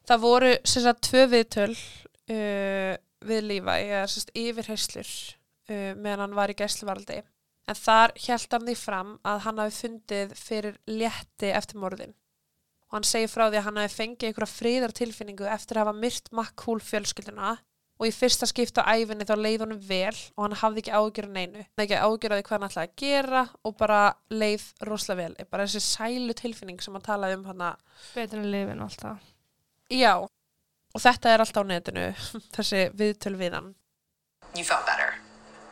Það 0.10 0.24
voru 0.24 0.52
sem 0.66 0.86
sagt 0.86 1.06
tvö 1.06 1.24
viðtöl 1.30 1.72
uh, 1.76 2.94
við 3.26 3.48
lífa, 3.52 3.78
eða 3.82 4.04
sem 4.10 4.24
sagt 4.24 4.36
yfirheyslur 4.42 5.12
uh, 5.12 5.92
meðan 5.94 6.26
hann 6.26 6.38
var 6.38 6.54
í 6.54 6.58
gæsluvaraldi. 6.58 7.22
En 7.66 7.78
þar 7.78 8.14
held 8.28 8.52
hann 8.54 8.68
því 8.70 8.76
fram 8.78 9.14
að 9.26 9.40
hann 9.46 9.62
hafi 9.62 9.80
fundið 9.84 10.36
fyrir 10.38 10.80
létti 10.90 11.54
eftir 11.54 11.82
morðin. 11.82 12.14
Og 12.90 13.00
hann 13.00 13.08
segir 13.10 13.30
frá 13.30 13.48
því 13.48 13.62
að 13.62 13.66
hann 13.70 13.80
hafi 13.82 13.98
fengið 14.00 14.28
einhverja 14.30 14.54
fríðartilfinningu 14.54 15.48
eftir 15.50 15.80
að 15.80 15.88
hafa 15.88 16.02
myrt 16.02 16.30
makkúl 16.38 16.78
fjölskylduna 16.86 17.56
og 17.96 18.08
í 18.10 18.12
fyrsta 18.12 18.48
skipta 18.50 18.84
á 18.84 18.92
æfinni 19.00 19.28
þá 19.28 19.36
leið 19.40 19.64
honum 19.64 19.80
vel 19.88 20.16
og 20.36 20.42
hann 20.44 20.58
hafði 20.60 20.84
ekki 20.84 20.96
ágjör 20.96 21.30
á 21.32 21.36
neinu. 21.38 21.64
Hann 21.64 21.80
hafði 21.80 21.86
ekki 21.86 22.02
ágjör 22.04 22.34
á 22.34 22.36
því 22.36 22.46
hvað 22.48 22.56
hann 22.56 22.68
ætlaði 22.68 22.90
að 22.90 22.98
gera 23.02 23.44
og 23.64 23.78
bara 23.80 24.00
leið 24.30 24.66
rosalega 24.90 25.22
vel. 25.22 25.36
Er 25.40 25.50
Bara 25.52 25.68
þessi 25.68 25.84
sælu 25.86 26.36
tilfinning 26.36 26.82
sem 26.84 26.98
hann 26.98 27.06
talaði 27.06 27.40
um 27.40 27.46
hann 27.52 27.64
Betur 28.14 28.42
en 28.42 28.52
lifin 28.52 28.84
og 28.84 28.90
allt 28.90 29.06
það. 29.06 29.32
Já, 29.96 30.14
og 30.20 31.02
þetta 31.02 31.32
er 31.32 31.44
alltaf 31.44 31.64
á 31.64 31.72
netinu, 31.72 32.06
þessi 32.58 32.82
viðtöl 33.00 33.36
við 33.40 33.56
hann. 33.60 33.72
You 34.56 34.64
felt 34.64 34.86
better. 34.86 35.16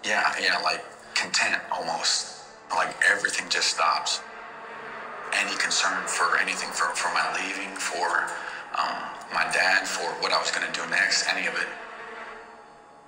Yeah, 0.04 0.36
yeah, 0.40 0.60
like 0.64 0.84
content 1.16 1.60
almost. 1.72 2.44
Like 2.72 2.96
everything 3.12 3.48
just 3.50 3.76
stops. 3.76 4.22
Any 5.34 5.56
concern 5.58 6.08
for 6.08 6.38
anything 6.40 6.70
for, 6.72 6.88
for 6.96 7.10
my 7.14 7.26
leaving, 7.36 7.72
for 7.76 8.30
um, 8.78 8.98
my 9.34 9.46
dad, 9.52 9.88
for 9.88 10.08
what 10.22 10.32
I 10.32 10.40
was 10.40 10.52
going 10.52 10.66
to 10.66 10.74
do 10.74 10.86
next, 10.90 11.28
any 11.28 11.48
of 11.48 11.56
it. 11.56 11.68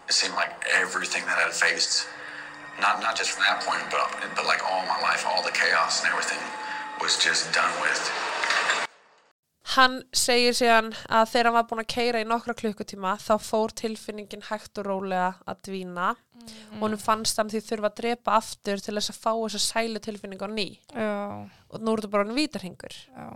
It 0.07 0.13
seemed 0.13 0.35
like 0.35 0.53
everything 0.81 1.23
that 1.25 1.37
I'd 1.41 1.53
faced, 1.53 2.07
not 2.79 3.01
not 3.01 3.17
just 3.17 3.31
from 3.31 3.43
that 3.49 3.59
point, 3.65 3.85
but 3.89 4.05
but 4.35 4.45
like 4.45 4.61
all 4.69 4.83
my 4.85 4.99
life, 5.01 5.25
all 5.25 5.41
the 5.41 5.55
chaos 5.61 6.03
and 6.03 6.13
everything, 6.13 6.41
was 7.01 7.17
just 7.17 7.51
done 7.53 7.73
with. 7.81 8.01
Hann 9.75 10.03
segir 10.13 10.53
síðan 10.53 10.91
að 11.09 11.31
þegar 11.31 11.47
hann 11.49 11.55
var 11.57 11.65
búin 11.69 11.81
að 11.81 11.89
keira 11.95 12.21
í 12.21 12.27
nokkra 12.29 12.53
klukkutíma 12.55 13.15
þá 13.19 13.33
fór 13.41 13.73
tilfinningin 13.75 14.45
hægt 14.51 14.77
og 14.79 14.85
rólega 14.87 15.31
að 15.49 15.63
dvína 15.67 16.11
og 16.77 16.83
hann 16.85 16.97
fannst 17.01 17.41
hann 17.41 17.49
því 17.49 17.63
þurfa 17.65 17.89
að 17.89 17.97
drepa 17.99 18.37
aftur 18.37 18.83
til 18.85 18.93
þess 18.93 19.11
að 19.11 19.19
fá 19.23 19.31
þessa 19.33 19.63
sælu 19.65 20.03
tilfinning 20.05 20.45
á 20.45 20.49
ný 20.53 20.67
Já. 20.93 21.09
og 21.73 21.81
nú 21.81 21.95
er 21.95 22.03
þetta 22.03 22.13
bara 22.13 22.27
hann 22.27 22.37
vítarhingur. 22.37 22.95
Já. 23.09 23.27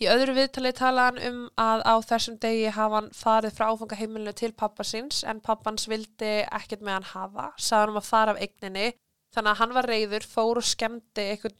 Í 0.00 0.06
öðru 0.08 0.32
viðtali 0.38 0.70
tala 0.72 1.08
hann 1.10 1.18
um 1.28 1.40
að 1.60 1.82
á 1.84 1.94
þessum 2.08 2.38
degi 2.40 2.70
hafa 2.72 3.00
hann 3.02 3.10
farið 3.12 3.52
frá 3.58 3.66
áfangaheimilinu 3.74 4.32
til 4.38 4.52
pappa 4.56 4.86
síns 4.88 5.18
en 5.28 5.42
pappans 5.44 5.84
vildi 5.90 6.30
ekkert 6.48 6.80
með 6.86 6.94
hann 6.98 7.08
hafa, 7.10 7.48
sagði 7.60 7.90
hann 7.90 8.00
að 8.00 8.06
fara 8.08 8.32
af 8.32 8.40
eigninni 8.40 8.86
þannig 9.34 9.50
að 9.52 9.60
hann 9.60 9.74
var 9.76 9.88
reyður, 9.92 10.24
fór 10.26 10.58
og 10.62 10.64
skemmti 10.66 11.26
eitthvað, 11.34 11.58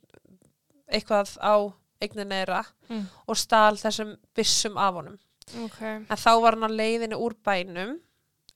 eitthvað 0.90 1.34
á 1.44 1.54
eigninni 2.00 2.38
þeirra 2.40 2.62
Mm. 2.90 3.04
og 3.28 3.36
stal 3.38 3.76
þessum 3.78 4.16
byssum 4.34 4.74
af 4.82 4.94
honum. 4.96 5.18
Ok. 5.62 5.76
En 5.84 6.18
þá 6.18 6.30
var 6.42 6.56
hann 6.56 6.66
á 6.66 6.78
leiðinu 6.80 7.20
úr 7.22 7.36
bænum 7.46 7.92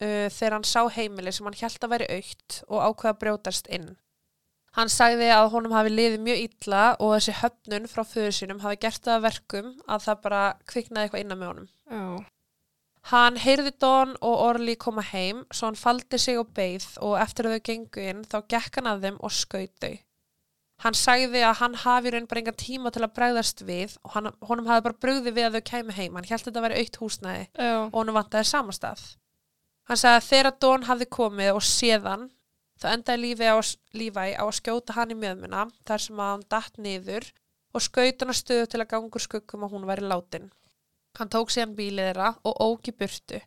uh, 0.01 0.27
þegar 0.33 0.57
hann 0.57 0.65
sá 0.67 0.81
heimili 0.91 1.31
sem 1.31 1.47
hann 1.47 1.55
held 1.61 1.85
að 1.87 1.93
væri 1.93 2.09
aukt 2.17 2.57
og 2.67 2.83
ákveða 2.89 3.19
brjótast 3.21 3.69
inn. 3.71 3.93
Hann 4.75 4.91
sagði 4.91 5.29
að 5.31 5.53
honum 5.53 5.75
hafi 5.77 5.91
liðið 5.93 6.23
mjög 6.27 6.41
illa 6.49 6.85
og 6.99 7.13
þessi 7.15 7.35
höfnun 7.41 7.91
frá 7.91 8.03
föður 8.11 8.33
sínum 8.35 8.63
hafi 8.65 8.81
gert 8.83 9.05
það 9.05 9.19
að 9.19 9.27
verkum 9.29 9.69
að 9.87 10.07
það 10.09 10.23
bara 10.25 10.41
kviknaði 10.71 11.07
eitthvað 11.07 11.23
innan 11.23 11.41
með 11.41 11.53
honum. 11.53 11.69
Já. 11.91 12.07
Hann 13.13 13.37
heyrði 13.37 13.75
Don 13.85 14.17
og 14.25 14.43
Orly 14.47 14.75
koma 14.81 15.05
heim 15.05 15.45
svo 15.53 15.69
hann 15.69 15.79
faldi 15.79 16.19
sig 16.19 16.41
og 16.41 16.51
beið 16.57 16.87
og 17.05 17.19
eftir 17.21 17.47
að 17.47 17.59
þau 17.59 17.65
gengu 17.69 18.09
inn 18.11 18.25
þá 18.25 18.39
gekk 18.51 18.81
hann 18.81 18.91
að 18.91 19.07
þeim 19.07 19.19
og 19.21 19.35
skaut 19.37 19.75
þau. 19.85 19.95
Hann 20.83 20.97
sagði 20.99 21.43
að 21.47 21.59
hann 21.61 21.77
hafi 21.85 22.11
raun 22.11 22.27
bara 22.29 22.41
engan 22.43 22.57
tíma 22.59 22.91
til 22.93 23.05
að 23.05 23.13
bregðast 23.15 23.63
við 23.69 23.95
og 24.03 24.17
hann, 24.17 24.31
honum 24.49 24.67
hafi 24.73 24.87
bara 24.89 25.03
brugðið 25.05 25.37
við 25.37 25.47
að 25.47 25.59
þau 25.59 25.69
kæmi 25.71 25.99
heim. 26.01 26.17
Hann 26.17 26.27
held 26.27 26.41
að 26.41 26.49
þetta 26.49 26.65
væri 26.65 26.81
aukt 26.81 26.99
húsnæði 27.03 27.45
Já. 27.47 27.75
og 27.85 27.95
honum 28.01 28.19
vantaði 28.19 28.49
samastað. 28.51 29.05
Hann 29.85 30.01
sagði 30.01 30.19
að 30.19 30.29
þegar 30.33 30.57
Don 30.65 30.89
hafði 30.89 31.09
komið 31.15 31.53
og 31.53 31.65
séðan 31.69 32.27
þá 32.81 32.87
endaði 32.93 33.23
lífi 33.23 33.49
á, 33.51 33.57
lífæ 33.95 34.25
á 34.39 34.45
að 34.45 34.57
skjóta 34.59 34.97
hann 34.99 35.15
í 35.15 35.19
mjöðmuna 35.19 35.65
þar 35.87 36.05
sem 36.07 36.21
að 36.21 36.31
hann 36.33 36.47
datt 36.55 36.79
niður 36.79 37.31
og 37.75 37.85
skaut 37.87 38.23
hann 38.23 38.35
að 38.35 38.41
stöðu 38.41 38.69
til 38.71 38.83
að 38.83 38.91
gangur 38.93 39.25
skuggum 39.25 39.67
að 39.67 39.75
hún 39.75 39.89
væri 39.89 40.07
látin. 40.07 40.51
Hann 41.19 41.31
tók 41.31 41.53
síðan 41.55 41.77
bílið 41.79 42.11
þeirra 42.11 42.31
og 42.43 42.61
ók 42.63 42.91
í 42.91 42.97
burtu. 42.99 43.41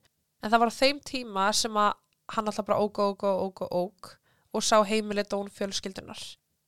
En 0.44 0.52
það 0.52 0.62
var 0.64 0.72
á 0.72 0.80
þeim 0.80 1.00
tíma 1.04 1.48
sem 1.56 1.80
að 1.80 1.94
hann 2.36 2.50
alltaf 2.50 2.68
bara 2.68 2.80
ók, 2.84 3.00
ók, 3.00 3.24
ók, 3.24 3.62
ók, 3.64 3.72
ók 3.72 4.14
og 4.56 4.64
sá 4.64 4.80
heimilið 4.88 5.32
Dón 5.32 5.50
fjölskyldunar. 5.54 6.22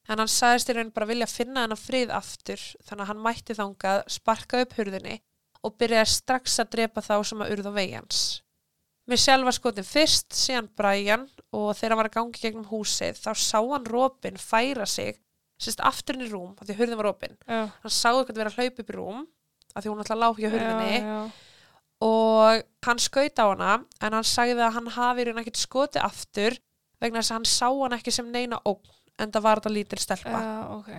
En 0.09 0.17
hann 0.17 0.31
sagðist 0.31 0.71
í 0.71 0.75
raun 0.75 0.91
bara 0.93 1.07
vilja 1.09 1.29
finna 1.29 1.63
hennar 1.65 1.79
frið 1.79 2.11
aftur 2.15 2.61
þannig 2.87 3.03
að 3.03 3.09
hann 3.11 3.23
mætti 3.25 3.55
þangað, 3.57 4.03
sparka 4.09 4.63
upp 4.63 4.75
hurðinni 4.77 5.19
og 5.63 5.75
byrjaði 5.79 6.11
strax 6.13 6.59
að 6.63 6.71
drepa 6.75 7.03
þá 7.05 7.15
sem 7.29 7.43
að 7.43 7.53
urða 7.55 7.73
vegi 7.75 7.97
hans. 7.99 8.21
Michelle 9.09 9.47
var 9.47 9.55
skotin 9.55 9.87
fyrst, 9.87 10.29
síðan 10.37 10.69
Brian 10.77 11.25
og 11.55 11.71
þegar 11.77 11.95
hann 11.95 11.99
var 12.03 12.09
að 12.11 12.15
gangi 12.19 12.41
gegnum 12.43 12.67
húsið 12.69 13.17
þá 13.17 13.31
sá 13.41 13.57
hann 13.59 13.87
Robin 13.89 14.37
færa 14.37 14.85
sig 14.89 15.17
sérst 15.59 15.81
aftur 15.83 16.15
inn 16.15 16.23
í 16.27 16.29
rúm, 16.31 16.53
af 16.55 16.67
því 16.69 16.75
hurðin 16.77 16.99
var 17.01 17.09
Robin. 17.09 17.33
Já. 17.43 17.65
Hann 17.83 17.91
sá 17.91 18.09
eitthvað 18.13 18.37
vera 18.39 18.51
að 18.53 18.59
hlaupa 18.61 18.83
upp 18.83 18.91
í 18.93 18.95
rúm 18.95 19.25
af 19.75 19.83
því 19.83 19.91
hún 19.91 20.03
alltaf 20.03 20.19
lág 20.21 20.39
hjá 20.39 20.49
hurðinni 20.53 20.93
Já, 20.95 21.07
já. 21.09 21.19
og 22.07 22.63
hann 22.87 23.01
skaut 23.03 23.41
á 23.43 23.45
hana 23.49 23.73
en 23.99 24.15
hann 24.15 24.27
sagði 24.27 24.63
að 24.63 24.75
hann 24.77 24.87
hafi 24.95 25.25
raun 25.27 25.41
ekkert 25.43 25.59
skoti 25.59 25.99
aftur 26.01 26.55
vegna 27.03 27.19
þess 27.19 27.33
að 27.33 27.39
hann 27.39 27.49
sá 27.51 27.67
hann 27.67 27.97
ekki 27.99 28.13
sem 28.15 28.31
neina 28.31 28.61
ógn 28.63 28.93
en 29.19 29.33
það 29.35 29.45
var 29.45 29.59
þetta 29.59 29.73
lítil 29.75 29.99
stelpa. 29.99 30.39
Já, 30.39 30.59
ok. 30.77 30.91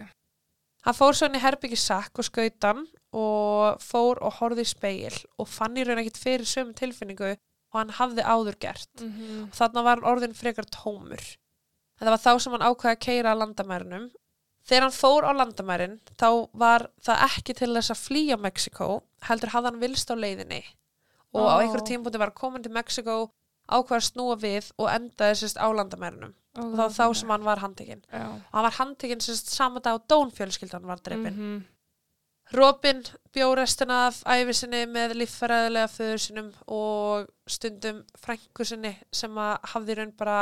Hann 0.85 0.96
fór 0.96 1.16
svo 1.16 1.29
inn 1.29 1.37
í 1.37 1.42
herbyggi 1.42 1.77
sakk 1.81 2.20
og 2.20 2.29
skaut 2.29 2.66
hann 2.68 2.85
og 3.16 3.81
fór 3.85 4.20
og 4.25 4.37
horfði 4.38 4.64
í 4.64 4.70
speil 4.70 5.16
og 5.40 5.49
fann 5.49 5.77
í 5.77 5.85
raun 5.88 6.01
ekkert 6.03 6.20
fyrir 6.20 6.49
sömu 6.49 6.77
tilfinningu 6.77 7.33
og 7.72 7.78
hann 7.80 7.92
hafði 8.00 8.24
áður 8.26 8.56
gert. 8.61 8.90
Mm 9.00 9.50
Þarna 9.54 9.83
var 9.87 10.00
hann 10.00 10.11
orðin 10.12 10.35
frekar 10.35 10.66
tómur. 10.66 11.22
En 12.00 12.06
það 12.09 12.14
var 12.16 12.24
þá 12.24 12.42
sem 12.42 12.52
hann 12.56 12.66
ákveði 12.66 12.94
að 12.96 13.04
keira 13.06 13.33
að 13.35 13.40
landamærunum. 13.44 14.11
Þegar 14.68 14.83
hann 14.87 14.96
fór 14.96 15.24
á 15.26 15.33
landamærin 15.33 15.98
þá 16.20 16.28
var 16.52 16.88
það 17.02 17.24
ekki 17.26 17.54
til 17.56 17.70
þess 17.74 17.90
að 17.94 18.02
flýja 18.04 18.37
Mexiko, 18.40 18.88
heldur 19.28 19.52
hafði 19.54 19.70
hann 19.70 19.80
vilst 19.80 20.11
á 20.12 20.14
leiðinni. 20.16 20.62
Og 21.33 21.46
á 21.46 21.54
Ó. 21.56 21.61
einhverjum 21.62 21.88
tímpúti 21.88 22.18
var 22.20 22.33
hann 22.33 22.40
komin 22.40 22.62
til 22.64 22.72
Mexiko, 22.74 23.30
ákveði 23.70 24.00
að 24.00 24.09
snúa 24.11 24.37
við 24.40 24.70
og 24.78 24.90
endaði 24.92 25.38
sérst 25.40 25.61
á 25.61 25.66
landamærunum. 25.70 26.35
Og 26.59 26.72
það 26.74 26.83
var 26.83 26.96
þá 26.98 27.18
sem 27.20 27.30
hann 27.30 27.44
var 27.46 27.61
handtekinn. 27.62 28.02
Já. 28.11 28.24
Og 28.26 28.54
hann 28.56 28.66
var 28.66 28.78
handtekinn 28.80 29.22
sérst 29.24 29.52
sama 29.54 29.80
dag 29.80 30.00
og 30.00 30.06
Dónfjölskyldan 30.11 30.88
var 30.88 30.98
dreipin. 31.04 31.37
Mhm. 31.37 31.61
Robin 32.52 33.02
bjó 33.30 33.52
restina 33.54 34.06
af 34.08 34.24
æfi 34.26 34.54
sinni 34.58 34.80
með 34.90 35.14
líffæræðilega 35.20 35.90
föður 35.92 36.22
sinum 36.22 36.48
og 36.66 37.28
stundum 37.46 38.00
frængu 38.18 38.64
sinni 38.66 38.90
sem 39.14 39.36
að 39.38 39.68
hafði 39.72 39.96
raun 40.00 40.10
bara 40.18 40.38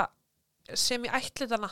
sem 0.73 1.05
í 1.05 1.11
ætlitana 1.18 1.68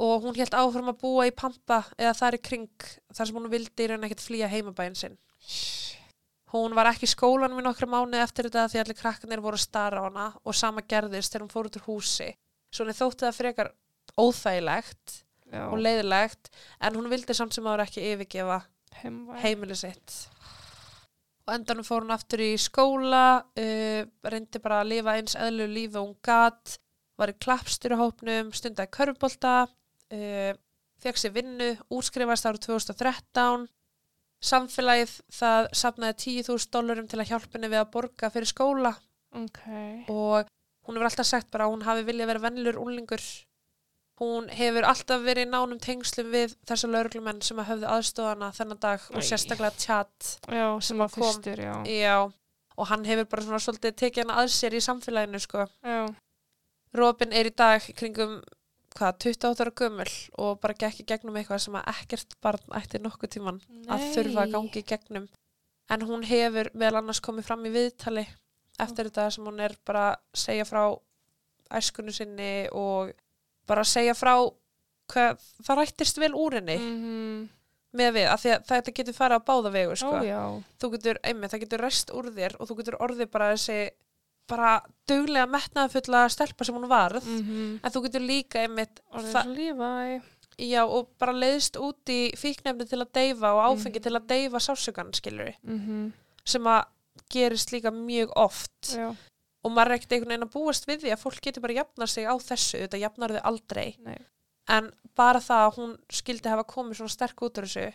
og 0.00 0.24
hún 0.24 0.36
hélt 0.36 0.56
áfram 0.56 0.88
að 0.92 1.00
búa 1.02 1.26
í 1.28 1.34
Pampa 1.36 1.82
eða 1.98 2.14
þar 2.16 2.36
í 2.38 2.40
kring 2.48 2.86
þar 3.12 3.28
sem 3.28 3.36
hún 3.36 3.50
vildi 3.52 3.84
í 3.84 3.90
raun 3.90 4.06
ekkert 4.08 4.24
flýja 4.24 4.48
heimabæin 4.52 4.96
sinn. 4.96 5.18
Hún 6.54 6.76
var 6.78 6.88
ekki 6.88 7.04
í 7.08 7.12
skólanum 7.12 7.60
í 7.60 7.64
nokkra 7.66 7.88
mánu 7.90 8.16
eftir 8.22 8.48
þetta 8.48 8.68
því 8.72 8.80
allir 8.80 8.98
krakkarnir 9.00 9.42
voru 9.44 9.58
að 9.58 9.66
stara 9.66 10.00
á 10.00 10.06
hana 10.06 10.26
og 10.40 10.56
sama 10.56 10.84
gerðist 10.88 11.34
þegar 11.34 11.44
hún 11.44 11.52
fór 11.52 11.68
út 11.68 11.76
úr 11.80 11.86
húsi. 11.90 12.30
Svo 12.72 12.86
henni 12.86 12.96
þótti 12.96 13.26
það 13.26 13.38
frekar 13.40 13.70
óþægilegt 14.16 15.18
Já. 15.52 15.66
og 15.68 15.76
leiðilegt 15.82 16.48
en 16.80 16.96
hún 16.96 17.10
vildi 17.12 17.36
samt 17.36 17.56
sem 17.56 17.68
ára 17.68 17.84
ekki 17.84 18.04
yfirgefa 18.14 18.62
Heimili 19.02 19.76
sitt. 19.78 20.16
Og 21.46 21.54
endanum 21.54 21.86
fór 21.86 22.02
hún 22.02 22.14
aftur 22.14 22.42
í 22.42 22.52
skóla 22.58 23.40
uh, 23.44 24.02
reyndi 24.26 24.62
bara 24.62 24.82
að 24.82 24.92
lifa 24.94 25.14
eins 25.18 25.36
eðlu 25.38 25.68
lífi 25.70 26.00
og 26.00 26.08
hún 26.08 26.18
gat 26.26 26.76
var 27.16 27.32
í 27.32 27.38
klappstyrahópnum, 27.40 28.50
stundaði 28.52 28.92
körfubolta 28.92 29.54
uh, 29.66 30.52
fekk 31.00 31.20
sér 31.20 31.34
vinnu 31.36 31.70
útskrifast 31.92 32.48
árið 32.48 32.66
2013 32.66 33.68
samfélagið 34.46 35.14
það 35.32 35.68
safnaði 35.80 36.16
10.000 36.42 36.72
dólarum 36.74 37.08
til 37.08 37.20
að 37.22 37.30
hjálpa 37.30 37.56
henni 37.56 37.70
við 37.72 37.82
að 37.82 37.92
borga 37.94 38.30
fyrir 38.32 38.50
skóla. 38.50 38.92
Ok. 39.36 39.60
og 40.08 40.46
hún 40.86 40.96
hefur 40.96 41.08
alltaf 41.10 41.26
sagt 41.28 41.50
bara 41.52 41.66
að 41.66 41.74
hún 41.74 41.84
hafi 41.84 42.04
viljað 42.06 42.30
vera 42.30 42.44
vennlur 42.46 42.78
úlingur 42.80 43.22
hún 44.20 44.48
hefur 44.48 44.86
alltaf 44.88 45.22
verið 45.26 45.50
nánum 45.52 45.80
tengslum 45.82 46.30
við 46.32 46.54
þessa 46.68 46.88
lauruglumenn 46.88 47.42
sem 47.44 47.58
að 47.60 47.68
höfðu 47.72 47.88
aðstofana 47.92 48.50
þennan 48.56 48.80
dag 48.80 49.02
og 49.12 49.20
Æ. 49.20 49.26
sérstaklega 49.28 49.76
tjatt 49.76 50.30
Já, 50.48 50.66
sem 50.80 50.98
var 51.02 51.10
kom. 51.12 51.22
fyrstur, 51.22 51.60
já. 51.60 51.74
já, 51.84 52.16
og 52.76 52.86
hann 52.92 53.04
hefur 53.04 53.28
bara 53.32 53.42
svona 53.44 53.60
svolítið 53.60 53.96
tekið 54.02 54.24
hana 54.24 54.38
að 54.42 54.52
sér 54.56 54.76
í 54.76 54.80
samfélaginu 54.84 55.40
sko. 55.44 55.66
Já. 55.84 56.06
Robin 56.96 57.32
er 57.36 57.50
í 57.50 57.52
dag 57.52 57.84
kringum 57.98 58.38
hvað, 58.96 59.18
28 59.26 59.60
ára 59.66 59.74
gömul 59.76 60.08
og 60.40 60.60
bara 60.62 60.74
gekk 60.80 61.02
í 61.02 61.06
gegnum 61.12 61.36
eitthvað 61.36 61.60
sem 61.66 61.76
að 61.76 61.90
ekkert 61.92 62.36
barn 62.40 62.72
ætti 62.78 63.00
nokkuð 63.04 63.34
tíman 63.36 63.60
að 63.92 64.06
þurfa 64.14 64.46
að 64.46 64.54
gangi 64.56 64.80
í 64.80 64.86
gegnum 64.88 65.26
en 65.92 66.06
hún 66.08 66.24
hefur 66.26 66.70
meðal 66.72 67.02
annars 67.02 67.20
komið 67.20 67.44
fram 67.50 67.66
í 67.68 67.74
viðtali 67.74 68.24
eftir 68.80 69.10
þetta 69.10 69.28
sem 69.36 69.44
hún 69.44 69.60
er 69.60 69.76
bara 69.84 70.06
að 70.14 70.40
segja 70.40 70.64
frá 70.68 70.82
æskunni 71.76 72.14
sinni 72.16 72.50
og 72.72 73.12
bara 73.66 73.82
að 73.84 73.92
segja 73.92 74.14
frá 74.14 74.34
hvað, 75.12 75.38
það 75.66 75.78
rættist 75.80 76.18
vel 76.22 76.32
úr 76.34 76.58
henni. 76.60 76.78
Mm 76.78 77.48
með 77.96 78.10
við, 78.12 78.26
af 78.28 78.42
því 78.42 78.50
að 78.52 78.64
þetta 78.68 78.92
getur 78.92 79.14
farið 79.16 79.38
á 79.40 79.46
báða 79.48 79.70
vegu 79.72 79.94
sko. 79.96 80.10
Ó, 80.50 80.62
þú 80.82 80.88
getur, 80.92 81.18
einmitt, 81.24 81.50
það 81.54 81.60
getur 81.62 81.80
rest 81.80 82.10
úr 82.12 82.26
þér 82.34 82.56
og 82.60 82.68
þú 82.68 82.74
getur 82.76 82.96
orðið 83.00 83.30
bara 83.32 83.46
þessi 83.54 83.76
bara 84.50 84.72
duglega 85.08 85.46
metnaðfulla 85.48 86.26
stelpa 86.28 86.64
sem 86.68 86.76
hún 86.76 86.88
varð. 86.90 87.24
Mm 87.24 87.80
en 87.82 87.90
þú 87.94 88.02
getur 88.04 88.20
líka 88.26 88.60
einmitt 88.66 89.00
það- 89.32 89.48
já, 90.58 90.82
og 90.84 91.08
bara 91.18 91.32
leiðst 91.32 91.76
út 91.80 92.04
í 92.12 92.32
fíknefni 92.36 92.84
til 92.88 93.00
að 93.00 93.12
deyfa 93.16 93.54
og 93.54 93.64
áfengi 93.78 94.02
til 94.02 94.12
að 94.12 94.26
deyfa 94.26 94.58
sásökan 94.60 95.14
skilur 95.16 95.54
Mm 95.64 96.12
sem 96.44 96.62
að 96.62 96.84
gerist 97.32 97.72
líka 97.72 97.90
mjög 97.90 98.28
oft. 98.36 98.92
Já. 98.92 99.14
Og 99.66 99.74
maður 99.74 99.92
er 99.92 99.98
ekkert 99.98 100.14
einhvern 100.16 100.32
veginn 100.34 100.46
að 100.46 100.54
búast 100.54 100.86
við 100.88 101.02
því 101.04 101.12
að 101.16 101.22
fólk 101.24 101.40
getur 101.48 101.64
bara 101.66 101.76
jafnað 101.80 102.12
sig 102.14 102.26
á 102.30 102.34
þessu 102.46 102.80
þetta 102.84 103.00
jafnar 103.02 103.34
þau 103.36 103.42
aldrei 103.50 103.86
Nei. 104.06 104.18
en 104.76 104.90
bara 105.18 105.40
það 105.42 105.64
að 105.66 105.78
hún 105.80 105.94
skildi 106.20 106.52
hafa 106.52 106.66
komið 106.70 107.00
svona 107.00 107.14
sterk 107.16 107.42
út 107.46 107.58
úr 107.62 107.66
þessu 107.68 107.86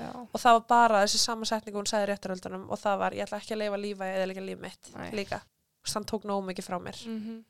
Já. 0.00 0.10
og 0.16 0.36
það 0.40 0.54
var 0.58 0.66
bara 0.70 1.00
þessi 1.04 1.18
samansetning 1.20 1.76
hún 1.76 1.88
sagði 1.90 2.08
réttaröldunum 2.12 2.68
og 2.72 2.78
það 2.80 3.00
var 3.02 3.16
ég 3.18 3.26
ætla 3.26 3.40
ekki 3.42 3.56
að 3.56 3.62
leifa 3.64 3.80
lífa 3.82 4.10
eða 4.14 4.28
líka 4.30 4.44
líf 4.46 4.60
mitt 4.62 4.90
Nei. 4.96 5.08
líka 5.18 5.40
og 5.42 5.94
hann 5.94 6.06
tók 6.08 6.26
nógu 6.28 6.46
mikið 6.50 6.68
frá 6.70 6.78
mér 6.82 7.00
Mm 7.06 7.40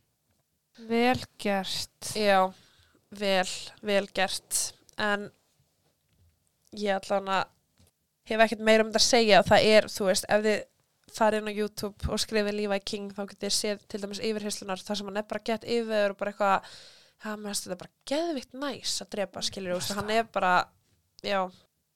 Vel 0.88 1.18
gert. 1.42 2.12
já, 2.14 2.46
vel, 3.10 3.48
vel 3.82 4.06
gert 4.14 4.60
en 4.96 5.26
ég 6.78 6.94
ætla 6.94 7.18
hann 7.18 7.30
að 7.34 7.48
hef 8.30 8.44
ekkert 8.44 8.62
meira 8.64 8.84
um 8.84 8.92
þetta 8.92 9.00
að 9.02 9.08
segja 9.08 9.40
það 9.48 9.66
er, 9.74 9.88
þú 9.90 10.06
veist, 10.06 10.26
ef 10.30 10.44
þið 10.46 10.60
farið 11.16 11.42
inn 11.42 11.50
á 11.50 11.58
YouTube 11.60 12.08
og 12.12 12.20
skrifið 12.22 12.56
Levi 12.56 12.78
King 12.86 13.10
þá 13.16 13.22
getið 13.30 13.44
þið 13.46 13.54
séð 13.56 13.84
til 13.90 14.00
dæmis 14.02 14.20
yfirherslunar 14.24 14.82
þar 14.84 14.98
sem 15.00 15.10
hann 15.10 15.20
er 15.20 15.28
bara 15.30 15.44
gett 15.50 15.64
yfir 15.64 16.14
og 16.14 16.18
bara 16.20 16.32
eitthvað 16.32 16.70
finnst 17.20 17.66
þetta 17.66 17.78
bara 17.82 17.92
geðvikt 18.08 18.54
næs 18.56 18.94
að 19.04 19.10
drepa 19.16 19.42
þú 19.44 19.64
veist, 19.74 19.94
hann 19.98 20.10
er 20.14 20.24
bara 20.32 20.52
já, 21.22 21.40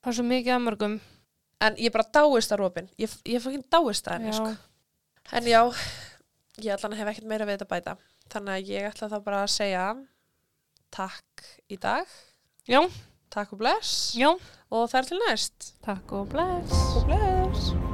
Það 0.05 0.11
er 0.13 0.17
svo 0.19 0.25
mikið 0.29 0.53
að 0.55 0.65
mörgum. 0.67 0.97
en 1.65 1.77
ég 1.81 1.93
bara 1.95 2.05
dáist 2.13 2.53
að 2.53 2.61
Robin 2.61 2.91
ég, 3.01 3.15
ég 3.25 3.41
fokkin 3.41 3.65
dáist 3.73 4.09
að 4.09 4.19
henni 4.19 4.35
sko. 4.37 4.51
en 5.33 5.45
já, 5.49 5.63
ég 6.61 6.83
hann 6.85 6.93
hef 6.99 7.09
ekkert 7.15 7.27
meira 7.31 7.47
við 7.49 7.57
þetta 7.59 7.71
bæta 7.73 7.97
þannig 8.35 8.53
að 8.59 8.69
ég 8.75 8.91
ætla 8.91 9.09
þá 9.09 9.19
bara 9.25 9.43
að 9.47 9.55
segja 9.55 9.87
takk 10.95 11.49
í 11.73 11.77
dag 11.81 12.07
Já. 12.69 12.81
takk 13.33 13.53
og 13.57 13.59
bless 13.65 14.15
Já. 14.17 14.31
og 14.71 14.87
þær 14.93 15.09
til 15.09 15.21
næst 15.27 15.73
Takk 15.85 16.13
og 16.13 16.29
bless. 16.33 16.73
og 16.97 17.09
bless 17.09 17.94